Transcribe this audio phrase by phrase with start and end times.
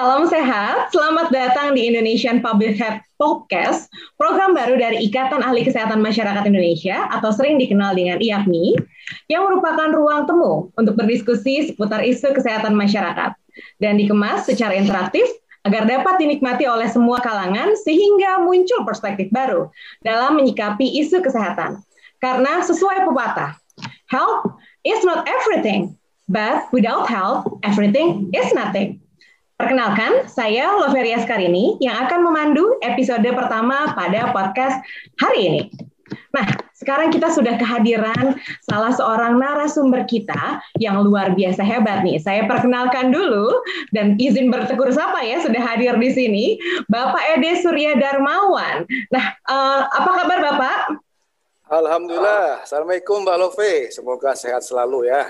[0.00, 6.00] Salam sehat, selamat datang di Indonesian Public Health Podcast, program baru dari Ikatan Ahli Kesehatan
[6.00, 8.80] Masyarakat Indonesia atau sering dikenal dengan IAPMI,
[9.28, 13.36] yang merupakan ruang temu untuk berdiskusi seputar isu kesehatan masyarakat
[13.84, 15.28] dan dikemas secara interaktif
[15.68, 19.68] agar dapat dinikmati oleh semua kalangan sehingga muncul perspektif baru
[20.00, 21.84] dalam menyikapi isu kesehatan.
[22.20, 23.60] Karena sesuai pepatah,
[24.10, 25.96] health is not everything,
[26.28, 29.00] but without health, everything is nothing.
[29.60, 34.80] Perkenalkan, saya Loveria Skarini yang akan memandu episode pertama pada podcast
[35.20, 35.62] hari ini.
[36.32, 42.16] Nah, sekarang kita sudah kehadiran salah seorang narasumber kita yang luar biasa hebat nih.
[42.16, 43.52] Saya perkenalkan dulu
[43.92, 46.46] dan izin bertegur sapa ya sudah hadir di sini
[46.88, 48.88] Bapak Ede Surya Darmawan.
[49.12, 50.78] Nah, uh, apa kabar Bapak?
[51.70, 52.66] Alhamdulillah.
[52.66, 53.94] Assalamualaikum Mbak Love.
[53.94, 55.22] Semoga sehat selalu ya.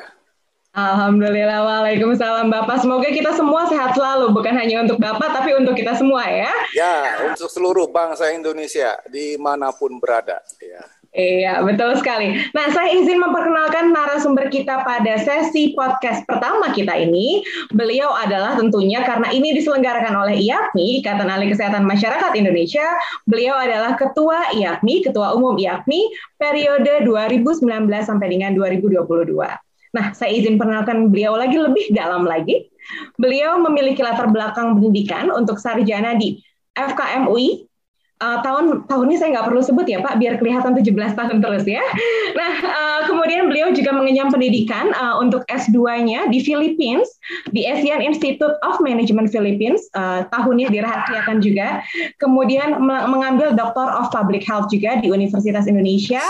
[0.73, 2.81] Alhamdulillah, waalaikumsalam Bapak.
[2.81, 6.48] Semoga kita semua sehat selalu, bukan hanya untuk Bapak, tapi untuk kita semua ya.
[6.73, 10.41] Ya, untuk seluruh bangsa Indonesia, di mana pun berada.
[10.64, 10.81] Ya.
[11.11, 12.39] Iya, betul sekali.
[12.55, 17.42] Nah, saya izin memperkenalkan narasumber kita pada sesi podcast pertama kita ini.
[17.75, 22.86] Beliau adalah tentunya karena ini diselenggarakan oleh IAPMI, Ikatan Ahli Kesehatan Masyarakat Indonesia.
[23.27, 26.00] Beliau adalah Ketua IAPMI, Ketua Umum IAPMI,
[26.39, 27.58] periode 2019
[28.06, 29.34] sampai dengan 2022.
[29.91, 32.70] Nah, saya izin perkenalkan beliau lagi lebih dalam lagi.
[33.19, 36.39] Beliau memiliki latar belakang pendidikan untuk sarjana di
[36.78, 37.67] FKM UI,
[38.21, 41.83] uh, tahun ini saya nggak perlu sebut ya Pak, biar kelihatan 17 tahun terus ya.
[42.37, 47.09] Nah, uh, kemudian beliau juga mengenyam pendidikan uh, untuk S2-nya di Philippines,
[47.51, 51.83] di Asian Institute of Management Philippines, uh, tahunnya dirahasiakan juga.
[52.21, 56.23] Kemudian mengambil Doctor of Public Health juga di Universitas Indonesia,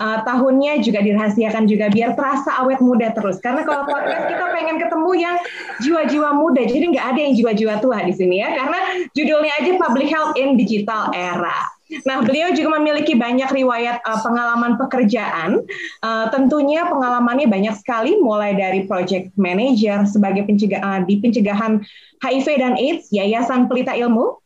[0.00, 3.42] uh, tahunnya juga dirahasiakan juga, biar terasa awet muda terus.
[3.42, 5.36] Karena kalau podcast kita pengen ketemu yang
[5.82, 8.78] jiwa-jiwa muda, jadi nggak ada yang jiwa-jiwa tua di sini ya, karena
[9.12, 11.72] judulnya aja Public Health in Digital Era era.
[12.08, 15.60] Nah, beliau juga memiliki banyak riwayat uh, pengalaman pekerjaan.
[16.00, 21.84] Uh, tentunya pengalamannya banyak sekali, mulai dari project manager sebagai pencegah, uh, di pencegahan
[22.24, 24.41] HIV dan AIDS, Yayasan Pelita Ilmu,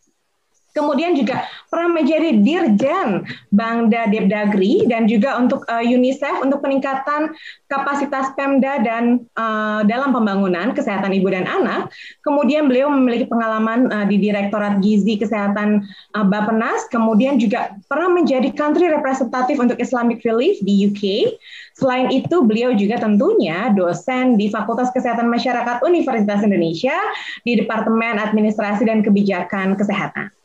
[0.76, 7.32] Kemudian juga pernah menjadi Dirjen Bangda Depdagri dan juga untuk uh, UNICEF untuk peningkatan
[7.72, 11.88] kapasitas Pemda dan uh, dalam pembangunan kesehatan ibu dan anak.
[12.20, 15.80] Kemudian beliau memiliki pengalaman uh, di Direktorat Gizi Kesehatan
[16.12, 16.84] uh, Bappenas.
[16.92, 21.34] Kemudian juga pernah menjadi Country Representative untuk Islamic Relief di UK.
[21.76, 26.96] Selain itu, beliau juga tentunya dosen di Fakultas Kesehatan Masyarakat Universitas Indonesia
[27.44, 30.35] di Departemen Administrasi dan Kebijakan Kesehatan.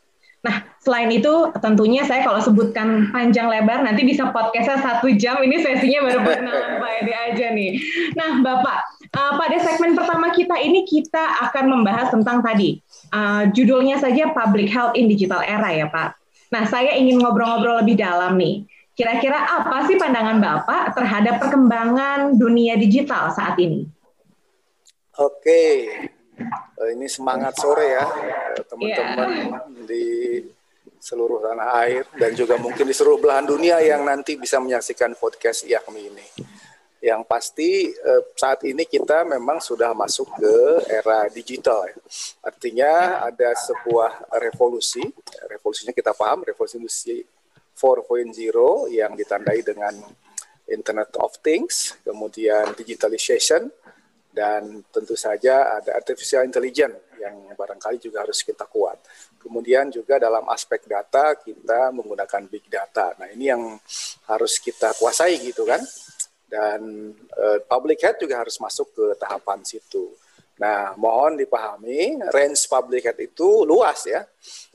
[0.42, 5.38] Nah, selain itu tentunya saya kalau sebutkan panjang lebar nanti bisa podcastnya satu jam.
[5.38, 7.70] Ini sesinya baru perkenalan Pak Ede aja nih.
[8.18, 8.78] Nah, Bapak,
[9.14, 12.82] uh, pada segmen pertama kita ini kita akan membahas tentang tadi
[13.14, 16.18] uh, judulnya saja Public Health in Digital Era ya Pak.
[16.50, 18.66] Nah, saya ingin ngobrol-ngobrol lebih dalam nih.
[18.92, 23.88] Kira-kira apa sih pandangan Bapak terhadap perkembangan dunia digital saat ini?
[25.16, 25.88] Oke,
[26.92, 28.06] ini semangat sore ya
[28.56, 29.86] eh, teman-teman yeah.
[29.86, 30.06] di
[31.02, 35.66] seluruh tanah air dan juga mungkin di seluruh belahan dunia yang nanti bisa menyaksikan podcast
[35.66, 36.26] Yakmi ini.
[37.02, 40.54] Yang pasti eh, saat ini kita memang sudah masuk ke
[40.86, 41.90] era digital.
[41.90, 41.98] Ya.
[42.46, 42.92] Artinya
[43.26, 45.02] ada sebuah revolusi,
[45.50, 47.26] revolusinya kita paham, revolusi
[47.74, 48.30] 4.0
[48.94, 49.98] yang ditandai dengan
[50.70, 53.66] Internet of Things, kemudian digitalization,
[54.32, 58.96] dan tentu saja ada artificial intelligence yang barangkali juga harus kita kuat.
[59.36, 63.12] Kemudian juga dalam aspek data kita menggunakan big data.
[63.20, 63.76] Nah ini yang
[64.26, 65.84] harus kita kuasai gitu kan.
[66.48, 70.16] Dan uh, public health juga harus masuk ke tahapan situ.
[70.60, 74.24] Nah mohon dipahami range public health itu luas ya.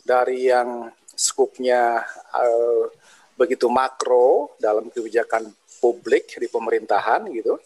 [0.06, 0.86] Dari yang
[1.18, 1.98] skupnya
[2.38, 2.86] uh,
[3.34, 5.50] begitu makro dalam kebijakan
[5.82, 7.58] publik di pemerintahan gitu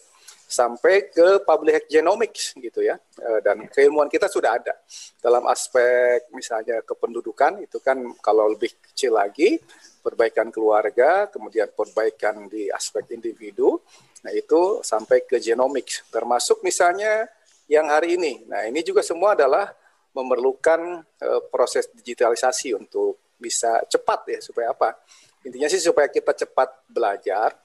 [0.52, 3.00] sampai ke public genomics gitu ya.
[3.00, 4.76] Eh, dan keilmuan kita sudah ada.
[5.16, 9.56] Dalam aspek misalnya kependudukan itu kan kalau lebih kecil lagi
[10.04, 13.78] perbaikan keluarga kemudian perbaikan di aspek individu
[14.22, 16.06] nah itu sampai ke genomics.
[16.12, 17.26] Termasuk misalnya
[17.66, 18.44] yang hari ini.
[18.46, 19.72] Nah ini juga semua adalah
[20.12, 24.94] memerlukan uh, proses digitalisasi untuk bisa cepat ya supaya apa?
[25.42, 27.56] Intinya sih supaya kita cepat belajar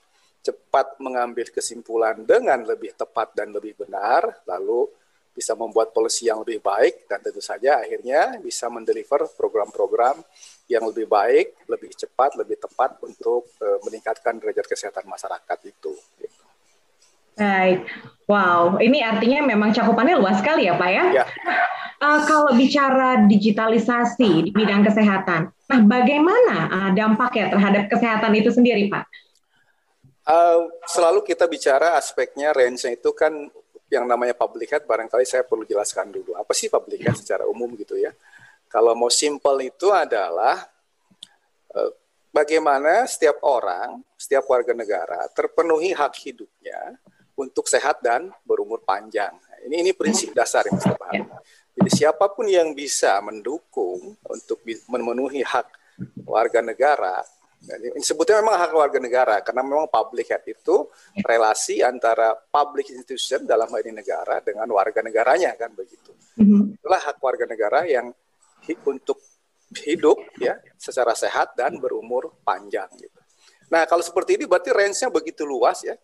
[0.47, 4.87] cepat mengambil kesimpulan dengan lebih tepat dan lebih benar, lalu
[5.37, 10.17] bisa membuat polisi yang lebih baik dan tentu saja akhirnya bisa mendeliver program-program
[10.65, 15.93] yang lebih baik, lebih cepat, lebih tepat untuk uh, meningkatkan derajat kesehatan masyarakat itu.
[16.17, 16.43] Gitu.
[17.37, 17.85] Baik.
[18.25, 21.03] Wow, ini artinya memang cakupannya luas sekali ya Pak ya?
[21.21, 21.25] Ya.
[22.01, 28.89] Uh, kalau bicara digitalisasi di bidang kesehatan, nah bagaimana uh, dampaknya terhadap kesehatan itu sendiri
[28.89, 29.05] Pak?
[30.27, 33.31] Uh, selalu kita bicara aspeknya range itu kan
[33.87, 36.35] yang namanya public health barangkali saya perlu jelaskan dulu.
[36.35, 38.11] Apa sih public health secara umum gitu ya?
[38.67, 40.67] Kalau mau simple itu adalah
[41.71, 41.91] uh,
[42.35, 46.99] bagaimana setiap orang, setiap warga negara terpenuhi hak hidupnya
[47.39, 49.31] untuk sehat dan berumur panjang.
[49.63, 51.23] Ini ini prinsip dasar yang kita pahami.
[51.77, 54.59] Jadi siapa pun yang bisa mendukung untuk
[54.91, 55.71] memenuhi hak
[56.27, 57.23] warga negara,
[57.99, 60.75] sebutnya memang hak warga negara karena memang public health itu
[61.19, 66.15] relasi antara public institution dalam hal ini negara dengan warga negaranya kan begitu.
[66.39, 66.79] Mm-hmm.
[66.79, 68.15] Itulah hak warga negara yang
[68.87, 69.19] untuk
[69.83, 73.19] hidup ya secara sehat dan berumur panjang gitu.
[73.67, 75.99] Nah kalau seperti ini berarti range-nya begitu luas ya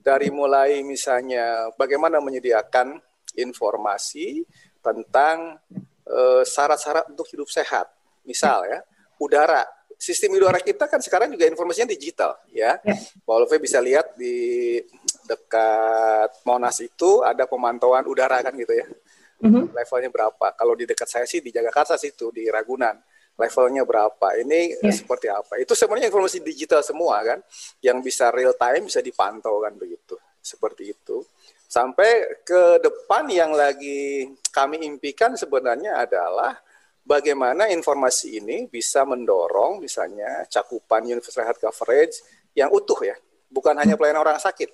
[0.00, 2.96] dari mulai misalnya bagaimana menyediakan
[3.36, 4.42] informasi
[4.80, 5.60] tentang
[6.08, 7.86] eh, syarat-syarat uh, untuk hidup sehat.
[8.24, 8.80] Misal ya,
[9.20, 9.64] udara.
[10.00, 12.80] Sistem udara kita kan sekarang juga informasinya digital ya.
[12.80, 12.96] ya.
[13.20, 14.80] Pak bisa lihat di
[15.28, 18.88] dekat Monas itu ada pemantauan udara kan gitu ya.
[19.44, 19.76] Mm-hmm.
[19.76, 20.46] Levelnya berapa?
[20.56, 22.96] Kalau di dekat saya sih di Jagakarsa situ di Ragunan
[23.40, 24.92] levelnya berapa, ini yeah.
[24.92, 25.56] seperti apa.
[25.56, 27.40] Itu sebenarnya informasi digital semua kan,
[27.80, 31.24] yang bisa real time bisa dipantau kan begitu, seperti itu.
[31.64, 36.52] Sampai ke depan yang lagi kami impikan sebenarnya adalah
[37.04, 42.20] bagaimana informasi ini bisa mendorong misalnya cakupan universal health coverage
[42.52, 43.16] yang utuh ya,
[43.50, 44.70] bukan hanya pelayanan orang sakit,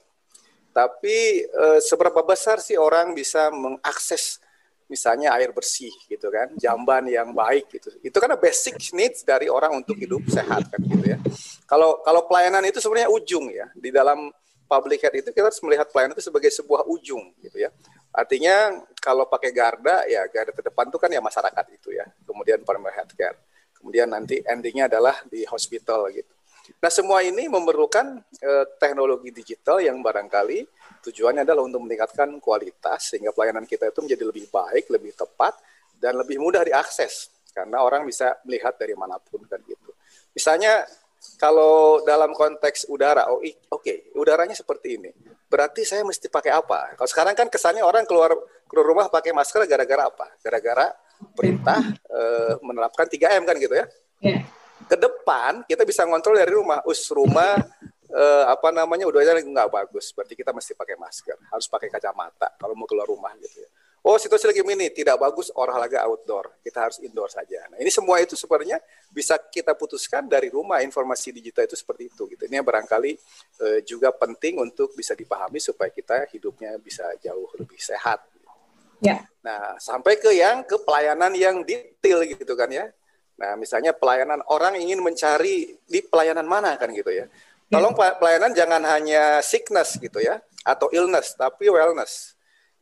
[0.77, 4.41] tapi e, seberapa besar sih orang bisa mengakses
[4.87, 7.91] misalnya air bersih gitu kan, jamban yang baik gitu.
[8.03, 11.19] Itu kan basic needs dari orang untuk hidup sehat kan gitu ya.
[11.67, 13.67] Kalau kalau pelayanan itu sebenarnya ujung ya.
[13.75, 14.31] Di dalam
[14.67, 17.71] public health itu kita harus melihat pelayanan itu sebagai sebuah ujung gitu ya.
[18.17, 22.09] Artinya kalau pakai garda ya garda terdepan itu kan ya masyarakat itu ya.
[22.25, 23.37] Kemudian primary healthcare.
[23.77, 26.33] Kemudian nanti endingnya adalah di hospital gitu.
[26.81, 30.67] Nah semua ini memerlukan eh, teknologi digital yang barangkali
[31.07, 35.55] Tujuannya adalah untuk meningkatkan kualitas sehingga pelayanan kita itu menjadi lebih baik, lebih tepat,
[36.03, 39.95] dan lebih mudah diakses karena orang bisa melihat dari mana pun kan gitu.
[40.35, 40.83] Misalnya
[41.35, 45.11] kalau dalam konteks udara, oh oke, okay, udaranya seperti ini.
[45.47, 46.95] Berarti saya mesti pakai apa?
[46.95, 48.35] Kalau sekarang kan kesannya orang keluar
[48.67, 50.27] keluar rumah pakai masker gara-gara apa?
[50.43, 50.91] Gara-gara
[51.39, 52.21] perintah e,
[52.67, 53.87] menerapkan 3M kan gitu ya.
[54.19, 54.43] Yeah.
[54.91, 56.83] Ke depan kita bisa ngontrol dari rumah.
[56.83, 57.63] Us rumah
[58.13, 62.75] uh, apa namanya udaranya nggak bagus, berarti kita mesti pakai masker, harus pakai kacamata kalau
[62.79, 63.71] mau keluar rumah gitu ya.
[64.07, 67.67] Oh situasi lagi ini tidak bagus olahraga outdoor, kita harus indoor saja.
[67.75, 68.79] Nah ini semua itu sebenarnya
[69.11, 72.47] bisa kita putuskan dari rumah informasi digital itu seperti itu gitu.
[72.47, 73.13] Ini barangkali
[73.67, 78.23] uh, juga penting untuk bisa dipahami supaya kita hidupnya bisa jauh lebih sehat.
[79.03, 79.27] Ya.
[79.43, 82.87] Nah sampai ke yang ke pelayanan yang detail gitu kan ya.
[83.43, 87.27] Nah misalnya pelayanan orang ingin mencari di pelayanan mana kan gitu ya.
[87.67, 92.36] Tolong pelayanan jangan hanya sickness gitu ya atau illness tapi wellness.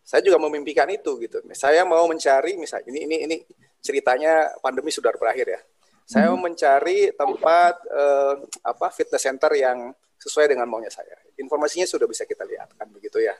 [0.05, 1.41] Saya juga memimpikan itu gitu.
[1.56, 3.37] Saya mau mencari misalnya ini ini ini
[3.81, 5.61] ceritanya pandemi sudah berakhir ya.
[6.05, 6.45] Saya mau hmm.
[6.53, 8.35] mencari tempat eh,
[8.69, 9.89] apa fitness center yang
[10.21, 11.17] sesuai dengan maunya saya.
[11.41, 13.33] Informasinya sudah bisa kita lihat kan begitu ya.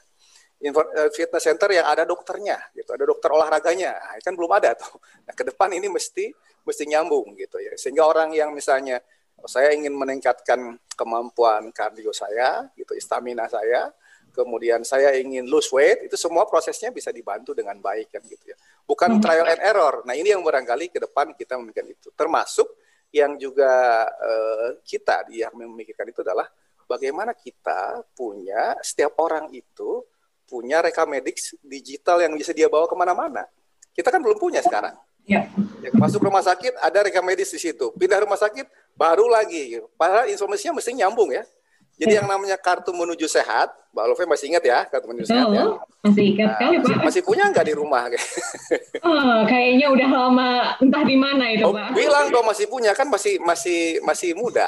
[0.65, 4.01] Info, eh, fitness center yang ada dokternya gitu, ada dokter olahraganya.
[4.01, 4.97] Nah, kan belum ada tuh.
[5.29, 6.33] Nah, ke depan ini mesti
[6.65, 7.77] mesti nyambung gitu ya.
[7.77, 8.97] Sehingga orang yang misalnya
[9.45, 13.93] saya ingin meningkatkan kemampuan kardio saya, gitu, stamina saya,
[14.35, 18.57] kemudian saya ingin lose weight, itu semua prosesnya bisa dibantu dengan baik kan gitu ya.
[18.83, 19.23] Bukan hmm.
[19.23, 20.03] trial and error.
[20.03, 22.11] Nah ini yang barangkali ke depan kita memikirkan itu.
[22.13, 22.67] Termasuk
[23.15, 26.51] yang juga uh, kita yang memikirkan itu adalah
[26.91, 30.03] bagaimana kita punya setiap orang itu
[30.45, 33.47] punya rekam medik digital yang bisa dia bawa ke mana-mana.
[33.95, 34.99] Kita kan belum punya sekarang.
[35.25, 35.49] Ya.
[35.81, 35.91] ya.
[35.97, 37.95] Masuk rumah sakit ada rekam medis di situ.
[37.97, 39.81] Pindah rumah sakit baru lagi.
[39.97, 41.47] Padahal informasinya mesti nyambung ya.
[41.95, 42.19] Jadi ya.
[42.23, 45.65] yang namanya kartu menuju sehat, Mbak Love masih ingat ya kartu menuju sehat ya?
[46.03, 46.99] Masih ingat nah, kali Pak.
[47.07, 48.03] Masih punya nggak di rumah?
[49.07, 50.49] oh, kayaknya udah lama
[50.83, 51.95] entah di mana itu oh, Pak.
[51.95, 54.67] Bilang dong masih punya kan masih masih masih muda.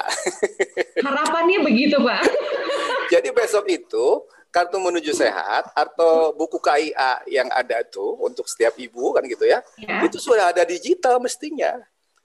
[1.05, 2.23] Harapannya begitu Pak.
[3.13, 9.11] Jadi besok itu kartu menuju sehat atau buku KIA yang ada tuh untuk setiap ibu
[9.11, 10.01] kan gitu ya, ya.
[10.01, 11.77] itu sudah ada digital mestinya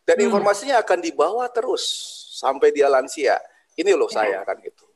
[0.06, 0.30] dan hmm.
[0.30, 1.82] informasinya akan dibawa terus
[2.38, 3.42] sampai dia lansia.
[3.72, 4.22] Ini loh ya.
[4.22, 4.91] saya kan gitu.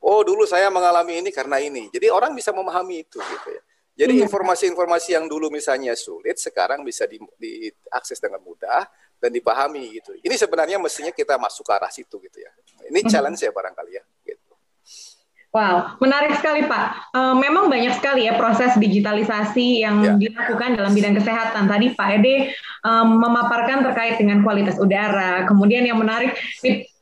[0.00, 1.92] Oh dulu saya mengalami ini karena ini.
[1.92, 3.62] Jadi orang bisa memahami itu gitu ya.
[4.00, 4.24] Jadi iya.
[4.24, 8.88] informasi-informasi yang dulu misalnya sulit sekarang bisa di, diakses dengan mudah
[9.20, 10.16] dan dipahami gitu.
[10.24, 12.48] Ini sebenarnya mestinya kita masuk ke arah situ gitu ya.
[12.88, 13.10] Ini hmm.
[13.12, 14.04] challenge ya barangkali ya.
[14.24, 14.40] Gitu.
[15.50, 17.10] Wow, menarik sekali Pak.
[17.10, 20.14] Uh, memang banyak sekali ya proses digitalisasi yang ya.
[20.16, 21.66] dilakukan dalam bidang kesehatan.
[21.66, 22.54] Tadi Pak Ede
[22.86, 25.44] um, memaparkan terkait dengan kualitas udara.
[25.44, 26.38] Kemudian yang menarik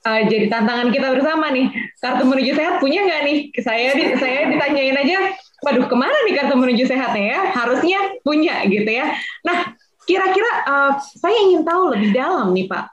[0.08, 1.68] uh, jadi tantangan kita bersama nih.
[2.00, 3.36] Kartu menuju sehat punya nggak nih?
[3.60, 5.18] Saya di, saya ditanyain aja,
[5.60, 7.40] waduh ke mana nih kartu menuju sehatnya ya?
[7.52, 9.12] Harusnya punya gitu ya.
[9.44, 9.76] Nah,
[10.08, 12.84] kira-kira uh, saya ingin tahu lebih dalam nih Pak.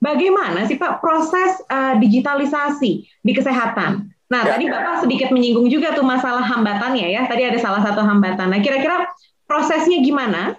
[0.00, 4.08] Bagaimana sih Pak proses uh, digitalisasi di kesehatan?
[4.30, 4.56] Nah, ya.
[4.56, 7.26] tadi Bapak sedikit menyinggung juga tuh masalah hambatannya ya.
[7.26, 8.48] Tadi ada salah satu hambatan.
[8.48, 9.10] Nah, kira-kira
[9.50, 10.54] prosesnya gimana?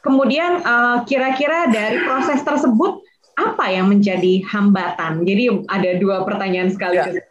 [0.00, 3.04] Kemudian eh, kira-kira dari proses tersebut
[3.40, 5.24] apa yang menjadi hambatan?
[5.24, 7.20] Jadi ada dua pertanyaan sekaligus.
[7.20, 7.24] Ya.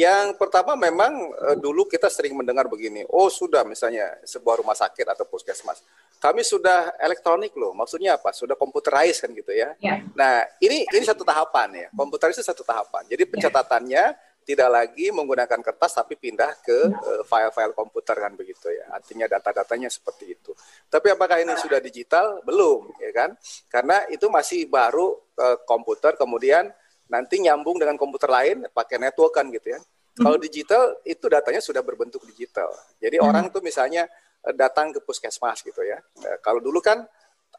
[0.00, 5.04] Yang pertama memang uh, dulu kita sering mendengar begini, oh sudah misalnya sebuah rumah sakit
[5.04, 5.84] atau puskesmas,
[6.22, 8.32] kami sudah elektronik loh, maksudnya apa?
[8.32, 9.76] Sudah komputerized kan gitu ya.
[9.82, 10.00] ya.
[10.16, 13.04] Nah ini ini satu tahapan ya, komputerized itu satu tahapan.
[13.12, 13.30] Jadi ya.
[13.34, 18.90] pencatatannya ya tidak lagi menggunakan kertas tapi pindah ke uh, file-file komputer kan begitu ya.
[18.92, 20.50] Artinya data-datanya seperti itu.
[20.88, 22.40] Tapi apakah ini sudah digital?
[22.42, 23.30] Belum, ya kan?
[23.68, 26.72] Karena itu masih baru uh, komputer kemudian
[27.10, 29.80] nanti nyambung dengan komputer lain pakai network kan gitu ya.
[30.20, 30.46] Kalau hmm.
[30.46, 32.70] digital itu datanya sudah berbentuk digital.
[32.98, 33.26] Jadi hmm.
[33.26, 34.06] orang tuh misalnya
[34.46, 35.98] eh, datang ke puskesmas gitu ya.
[36.42, 37.02] Kalau dulu kan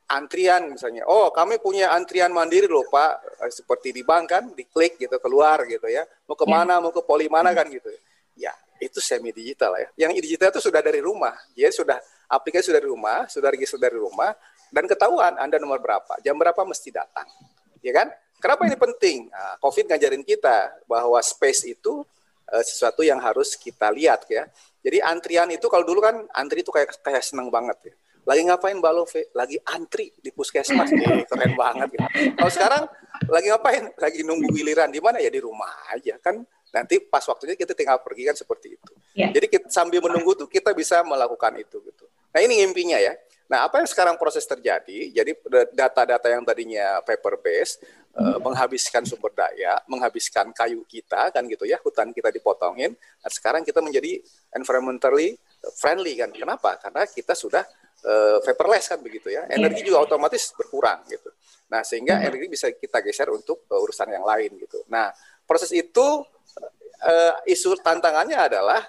[0.10, 1.08] antrian misalnya.
[1.08, 3.12] Oh, kami punya antrian mandiri loh Pak,
[3.48, 6.03] eh, seperti di bank kan, diklik gitu keluar gitu ya.
[6.27, 6.84] Mau ke mana, ya.
[6.84, 7.88] mau ke poli mana kan gitu.
[8.36, 10.08] Ya, itu semi digital ya.
[10.08, 11.36] Yang digital itu sudah dari rumah.
[11.55, 11.98] Jadi sudah
[12.31, 14.31] aplikasi sudah dari rumah, sudah register dari rumah
[14.72, 17.27] dan ketahuan Anda nomor berapa, jam berapa mesti datang.
[17.84, 18.08] Ya kan?
[18.41, 19.29] Kenapa ini penting?
[19.29, 22.01] Nah, Covid ngajarin kita bahwa space itu
[22.50, 24.50] uh, sesuatu yang harus kita lihat ya.
[24.81, 28.77] Jadi antrian itu kalau dulu kan antri itu kayak kayak seneng banget ya lagi ngapain
[28.77, 29.21] Mbak Love?
[29.33, 30.89] Lagi antri di puskesmas.
[31.01, 31.97] Eh, keren banget.
[31.97, 32.07] Gitu.
[32.37, 32.83] Kalau sekarang
[33.25, 33.83] lagi ngapain?
[33.97, 34.93] Lagi nunggu giliran.
[34.93, 35.33] Di mana ya?
[35.33, 36.15] Di rumah aja.
[36.21, 38.91] Kan nanti pas waktunya kita tinggal pergi kan seperti itu.
[39.17, 39.27] Ya.
[39.33, 42.05] Jadi kita, sambil menunggu tuh kita bisa melakukan itu gitu.
[42.31, 43.11] Nah ini ngimpinya ya.
[43.51, 45.11] Nah apa yang sekarang proses terjadi?
[45.11, 45.35] Jadi
[45.75, 47.83] data-data yang tadinya paper based
[48.15, 52.95] uh, menghabiskan sumber daya, menghabiskan kayu kita kan gitu ya, hutan kita dipotongin.
[52.95, 54.23] Nah, sekarang kita menjadi
[54.55, 55.35] environmentally
[55.75, 56.31] friendly kan.
[56.31, 56.79] Kenapa?
[56.79, 57.67] Karena kita sudah
[58.05, 59.46] uh, paperless kan begitu ya.
[59.48, 59.58] Iya.
[59.58, 61.29] Energi juga otomatis berkurang gitu.
[61.72, 62.27] Nah, sehingga hmm.
[62.27, 64.84] energi bisa kita geser untuk uh, urusan yang lain gitu.
[64.91, 65.10] Nah,
[65.48, 66.25] proses itu
[67.01, 68.81] uh, isu tantangannya adalah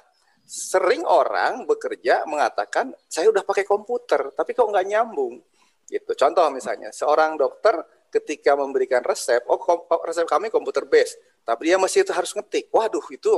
[0.43, 5.41] sering orang bekerja mengatakan saya udah pakai komputer tapi kok nggak nyambung
[5.89, 6.13] gitu.
[6.19, 7.79] Contoh misalnya seorang dokter
[8.13, 9.57] ketika memberikan resep, oh
[10.05, 11.17] resep kami komputer base,
[11.49, 12.69] tapi dia masih itu harus ngetik.
[12.69, 13.33] Waduh itu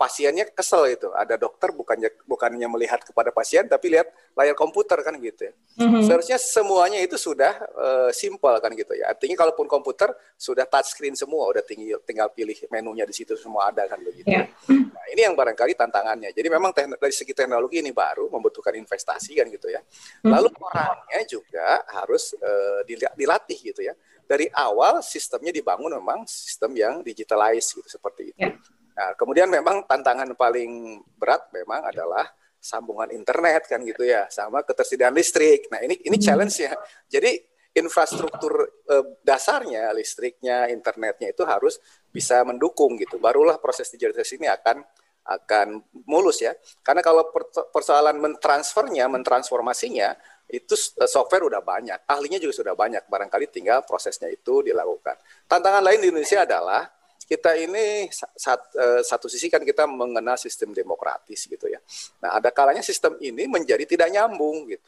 [0.00, 1.12] pasiennya kesel itu.
[1.12, 5.52] Ada dokter bukannya bukannya melihat kepada pasien tapi lihat layar komputer kan gitu ya.
[5.76, 6.02] Mm-hmm.
[6.08, 9.12] Seharusnya semuanya itu sudah uh, simple kan gitu ya.
[9.12, 10.08] Artinya kalaupun komputer
[10.40, 14.32] sudah touch screen semua, udah tinggal tinggal pilih menunya di situ semua ada kan begitu.
[14.32, 14.48] Yeah.
[14.72, 16.32] Nah, ini yang barangkali tantangannya.
[16.32, 19.84] Jadi memang dari segi teknologi ini baru membutuhkan investasi kan gitu ya.
[19.84, 20.32] Mm-hmm.
[20.32, 23.92] Lalu orangnya juga harus uh, dilatih gitu ya.
[24.24, 28.40] Dari awal sistemnya dibangun memang sistem yang digitalized gitu seperti itu.
[28.40, 32.28] Yeah Nah, kemudian memang tantangan paling berat memang adalah
[32.60, 35.72] sambungan internet kan gitu ya, sama ketersediaan listrik.
[35.72, 36.24] Nah, ini ini hmm.
[36.28, 36.76] challenge ya.
[37.08, 37.40] Jadi
[37.80, 41.80] infrastruktur eh, dasarnya listriknya, internetnya itu harus
[42.12, 43.16] bisa mendukung gitu.
[43.16, 44.84] Barulah proses digitalisasi ini akan
[45.24, 46.52] akan mulus ya.
[46.84, 47.32] Karena kalau
[47.72, 50.12] persoalan mentransfernya, mentransformasinya
[50.52, 53.08] itu eh, software udah banyak, ahlinya juga sudah banyak.
[53.08, 55.16] Barangkali tinggal prosesnya itu dilakukan.
[55.48, 56.99] Tantangan lain di Indonesia adalah
[57.30, 61.78] kita ini sat, uh, satu sisi kan kita mengenal sistem demokratis gitu ya.
[62.18, 64.82] Nah, ada kalanya sistem ini menjadi tidak nyambung gitu.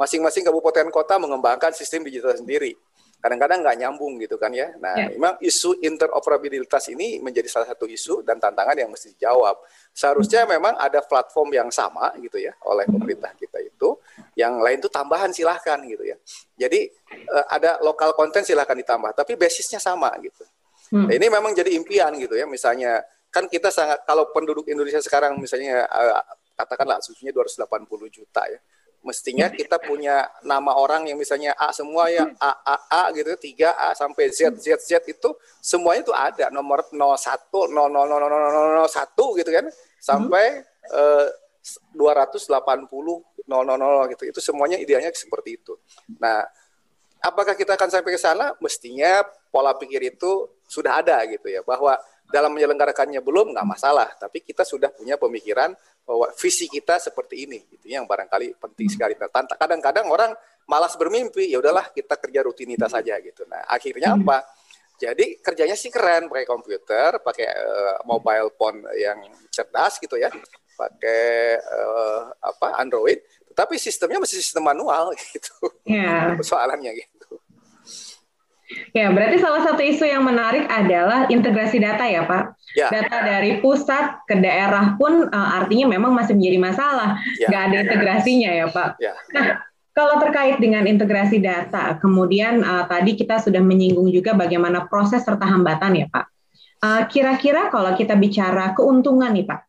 [0.00, 2.72] Masing-masing kabupaten kota mengembangkan sistem digital sendiri.
[3.20, 4.72] Kadang-kadang nggak nyambung gitu kan ya.
[4.80, 5.12] Nah, ya.
[5.12, 9.60] memang isu interoperabilitas ini menjadi salah satu isu dan tantangan yang mesti dijawab.
[9.92, 14.00] Seharusnya memang ada platform yang sama gitu ya oleh pemerintah kita itu.
[14.32, 16.16] Yang lain itu tambahan silahkan gitu ya.
[16.56, 16.88] Jadi
[17.28, 20.42] uh, ada lokal konten silahkan ditambah, tapi basisnya sama gitu.
[20.92, 21.08] Hmm.
[21.08, 22.44] Nah, ini memang jadi impian gitu ya.
[22.44, 23.00] Misalnya
[23.32, 26.20] kan kita sangat kalau penduduk Indonesia sekarang misalnya uh,
[26.52, 27.64] katakanlah susunya 280
[28.12, 28.60] juta ya.
[29.02, 29.56] Mestinya hmm.
[29.58, 34.30] kita punya nama orang yang misalnya A semua ya A A A gitu 3A sampai
[34.30, 36.94] Z Z Z itu semuanya itu ada nomor 01
[37.50, 37.72] 00001
[39.42, 39.66] gitu kan
[39.98, 41.26] sampai uh,
[41.98, 44.22] 280 000 gitu.
[44.28, 45.74] Itu semuanya idealnya seperti itu.
[46.22, 46.46] Nah,
[47.22, 48.54] apakah kita akan sampai ke sana?
[48.58, 52.00] Mestinya pola pikir itu sudah ada gitu ya, bahwa
[52.32, 55.76] dalam menyelenggarakannya belum nggak masalah, tapi kita sudah punya pemikiran
[56.08, 59.12] bahwa visi kita seperti ini, gitu yang barangkali penting sekali.
[59.20, 60.32] Nah, kadang-kadang orang
[60.64, 63.44] malas bermimpi, ya udahlah kita kerja rutinitas saja gitu.
[63.44, 64.48] Nah, akhirnya apa?
[64.96, 69.18] Jadi kerjanya sih keren, pakai komputer, pakai uh, mobile phone yang
[69.50, 70.30] cerdas gitu ya,
[70.78, 73.18] pakai uh, apa Android,
[73.52, 75.52] tetapi sistemnya masih sistem manual gitu.
[75.84, 76.38] Yeah.
[76.38, 77.21] Persoalannya gitu.
[78.92, 82.42] Ya, berarti salah satu isu yang menarik adalah integrasi data ya, Pak.
[82.76, 82.88] Ya.
[82.92, 87.16] Data dari pusat ke daerah pun uh, artinya memang masih menjadi masalah.
[87.40, 87.48] Ya.
[87.48, 88.90] Nggak ada integrasinya ya, Pak.
[89.00, 89.12] Ya.
[89.32, 89.46] Nah,
[89.92, 95.44] kalau terkait dengan integrasi data, kemudian uh, tadi kita sudah menyinggung juga bagaimana proses serta
[95.44, 96.24] hambatan ya Pak.
[96.82, 99.60] Uh, kira-kira kalau kita bicara keuntungan nih Pak,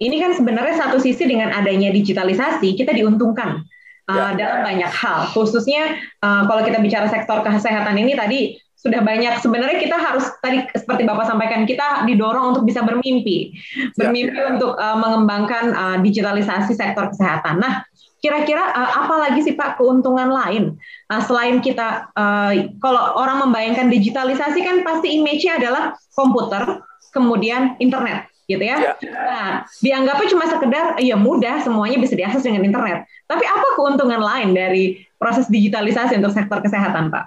[0.00, 3.64] ini kan sebenarnya satu sisi dengan adanya digitalisasi kita diuntungkan
[4.08, 4.38] uh, ya.
[4.38, 8.38] dalam banyak hal, khususnya uh, kalau kita bicara sektor kesehatan ini tadi
[8.76, 13.56] sudah banyak sebenarnya kita harus tadi seperti Bapak sampaikan kita didorong untuk bisa bermimpi,
[13.96, 14.06] ya.
[14.06, 14.54] bermimpi ya.
[14.54, 17.58] untuk uh, mengembangkan uh, digitalisasi sektor kesehatan.
[17.58, 17.82] Nah,
[18.16, 20.74] Kira-kira uh, apa lagi sih Pak keuntungan lain
[21.12, 26.80] uh, selain kita uh, kalau orang membayangkan digitalisasi kan pasti image-nya adalah komputer,
[27.12, 28.78] kemudian internet gitu ya.
[28.78, 28.92] ya.
[29.10, 33.06] Nah, dianggapnya cuma sekedar ya mudah semuanya bisa diakses dengan internet.
[33.26, 37.24] Tapi apa keuntungan lain dari proses digitalisasi untuk sektor kesehatan, Pak?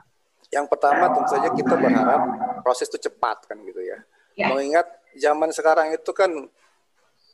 [0.50, 2.22] Yang pertama tentu saja kita berharap
[2.64, 4.00] proses itu cepat kan gitu ya.
[4.40, 4.48] ya.
[4.50, 4.88] Mengingat
[5.20, 6.32] zaman sekarang itu kan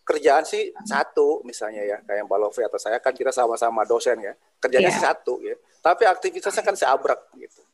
[0.06, 4.38] kerjaan sih satu misalnya ya kayak Mbak Lofi atau saya kan kita sama-sama dosen ya
[4.62, 5.01] kerjanya yeah.
[5.01, 7.65] satu ya tapi aktivitasnya kan seabrek gitu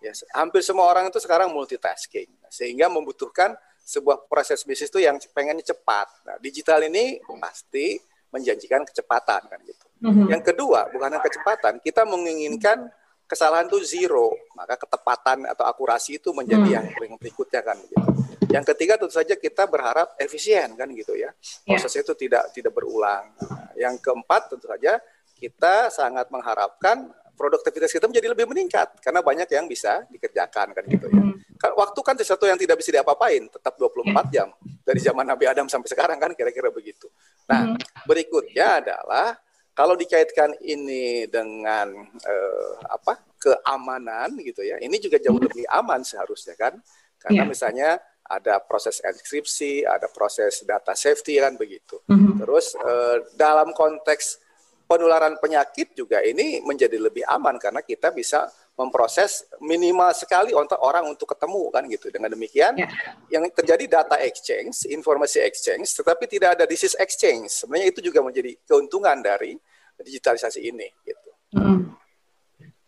[0.00, 3.52] ya hampir semua orang itu sekarang multitasking sehingga membutuhkan
[3.84, 8.00] sebuah proses bisnis itu yang pengennya cepat nah digital ini pasti
[8.32, 10.26] menjanjikan kecepatan kan gitu mm-hmm.
[10.32, 12.88] yang kedua bukan hanya kecepatan kita menginginkan
[13.28, 16.74] kesalahan itu zero maka ketepatan atau akurasi itu menjadi mm.
[16.74, 16.86] yang
[17.20, 18.14] berikutnya kan gitu
[18.54, 21.34] yang ketiga tentu saja kita berharap efisien kan gitu ya.
[21.66, 21.74] ya.
[21.74, 23.34] Prosesnya itu tidak tidak berulang.
[23.74, 25.02] Yang keempat tentu saja
[25.34, 31.10] kita sangat mengharapkan produktivitas kita menjadi lebih meningkat karena banyak yang bisa dikerjakan kan gitu
[31.10, 31.33] ya.
[31.64, 31.72] Hmm.
[31.72, 34.44] Kan waktu kan sesuatu yang tidak bisa diapa-apain, tetap 24 ya.
[34.44, 34.48] jam
[34.84, 37.08] dari zaman Nabi Adam sampai sekarang kan kira-kira begitu.
[37.48, 38.04] Nah, hmm.
[38.04, 39.32] berikutnya adalah
[39.72, 41.88] kalau dikaitkan ini dengan
[42.20, 43.32] eh, apa?
[43.44, 44.80] keamanan gitu ya.
[44.80, 45.46] Ini juga jauh hmm.
[45.52, 46.80] lebih aman seharusnya kan.
[47.20, 47.48] Karena ya.
[47.48, 47.90] misalnya
[48.24, 52.00] ada proses enkripsi, ada proses data safety kan begitu.
[52.08, 52.40] Mm-hmm.
[52.40, 54.40] Terus uh, dalam konteks
[54.88, 61.06] penularan penyakit juga ini menjadi lebih aman karena kita bisa memproses minimal sekali untuk orang
[61.06, 62.10] untuk ketemu kan gitu.
[62.10, 62.90] Dengan demikian yeah.
[63.30, 67.54] yang terjadi data exchange, informasi exchange, tetapi tidak ada disease exchange.
[67.54, 69.54] Sebenarnya itu juga menjadi keuntungan dari
[69.98, 71.30] digitalisasi ini gitu.
[71.54, 71.94] Mm.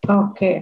[0.07, 0.35] Oke.
[0.35, 0.57] Okay.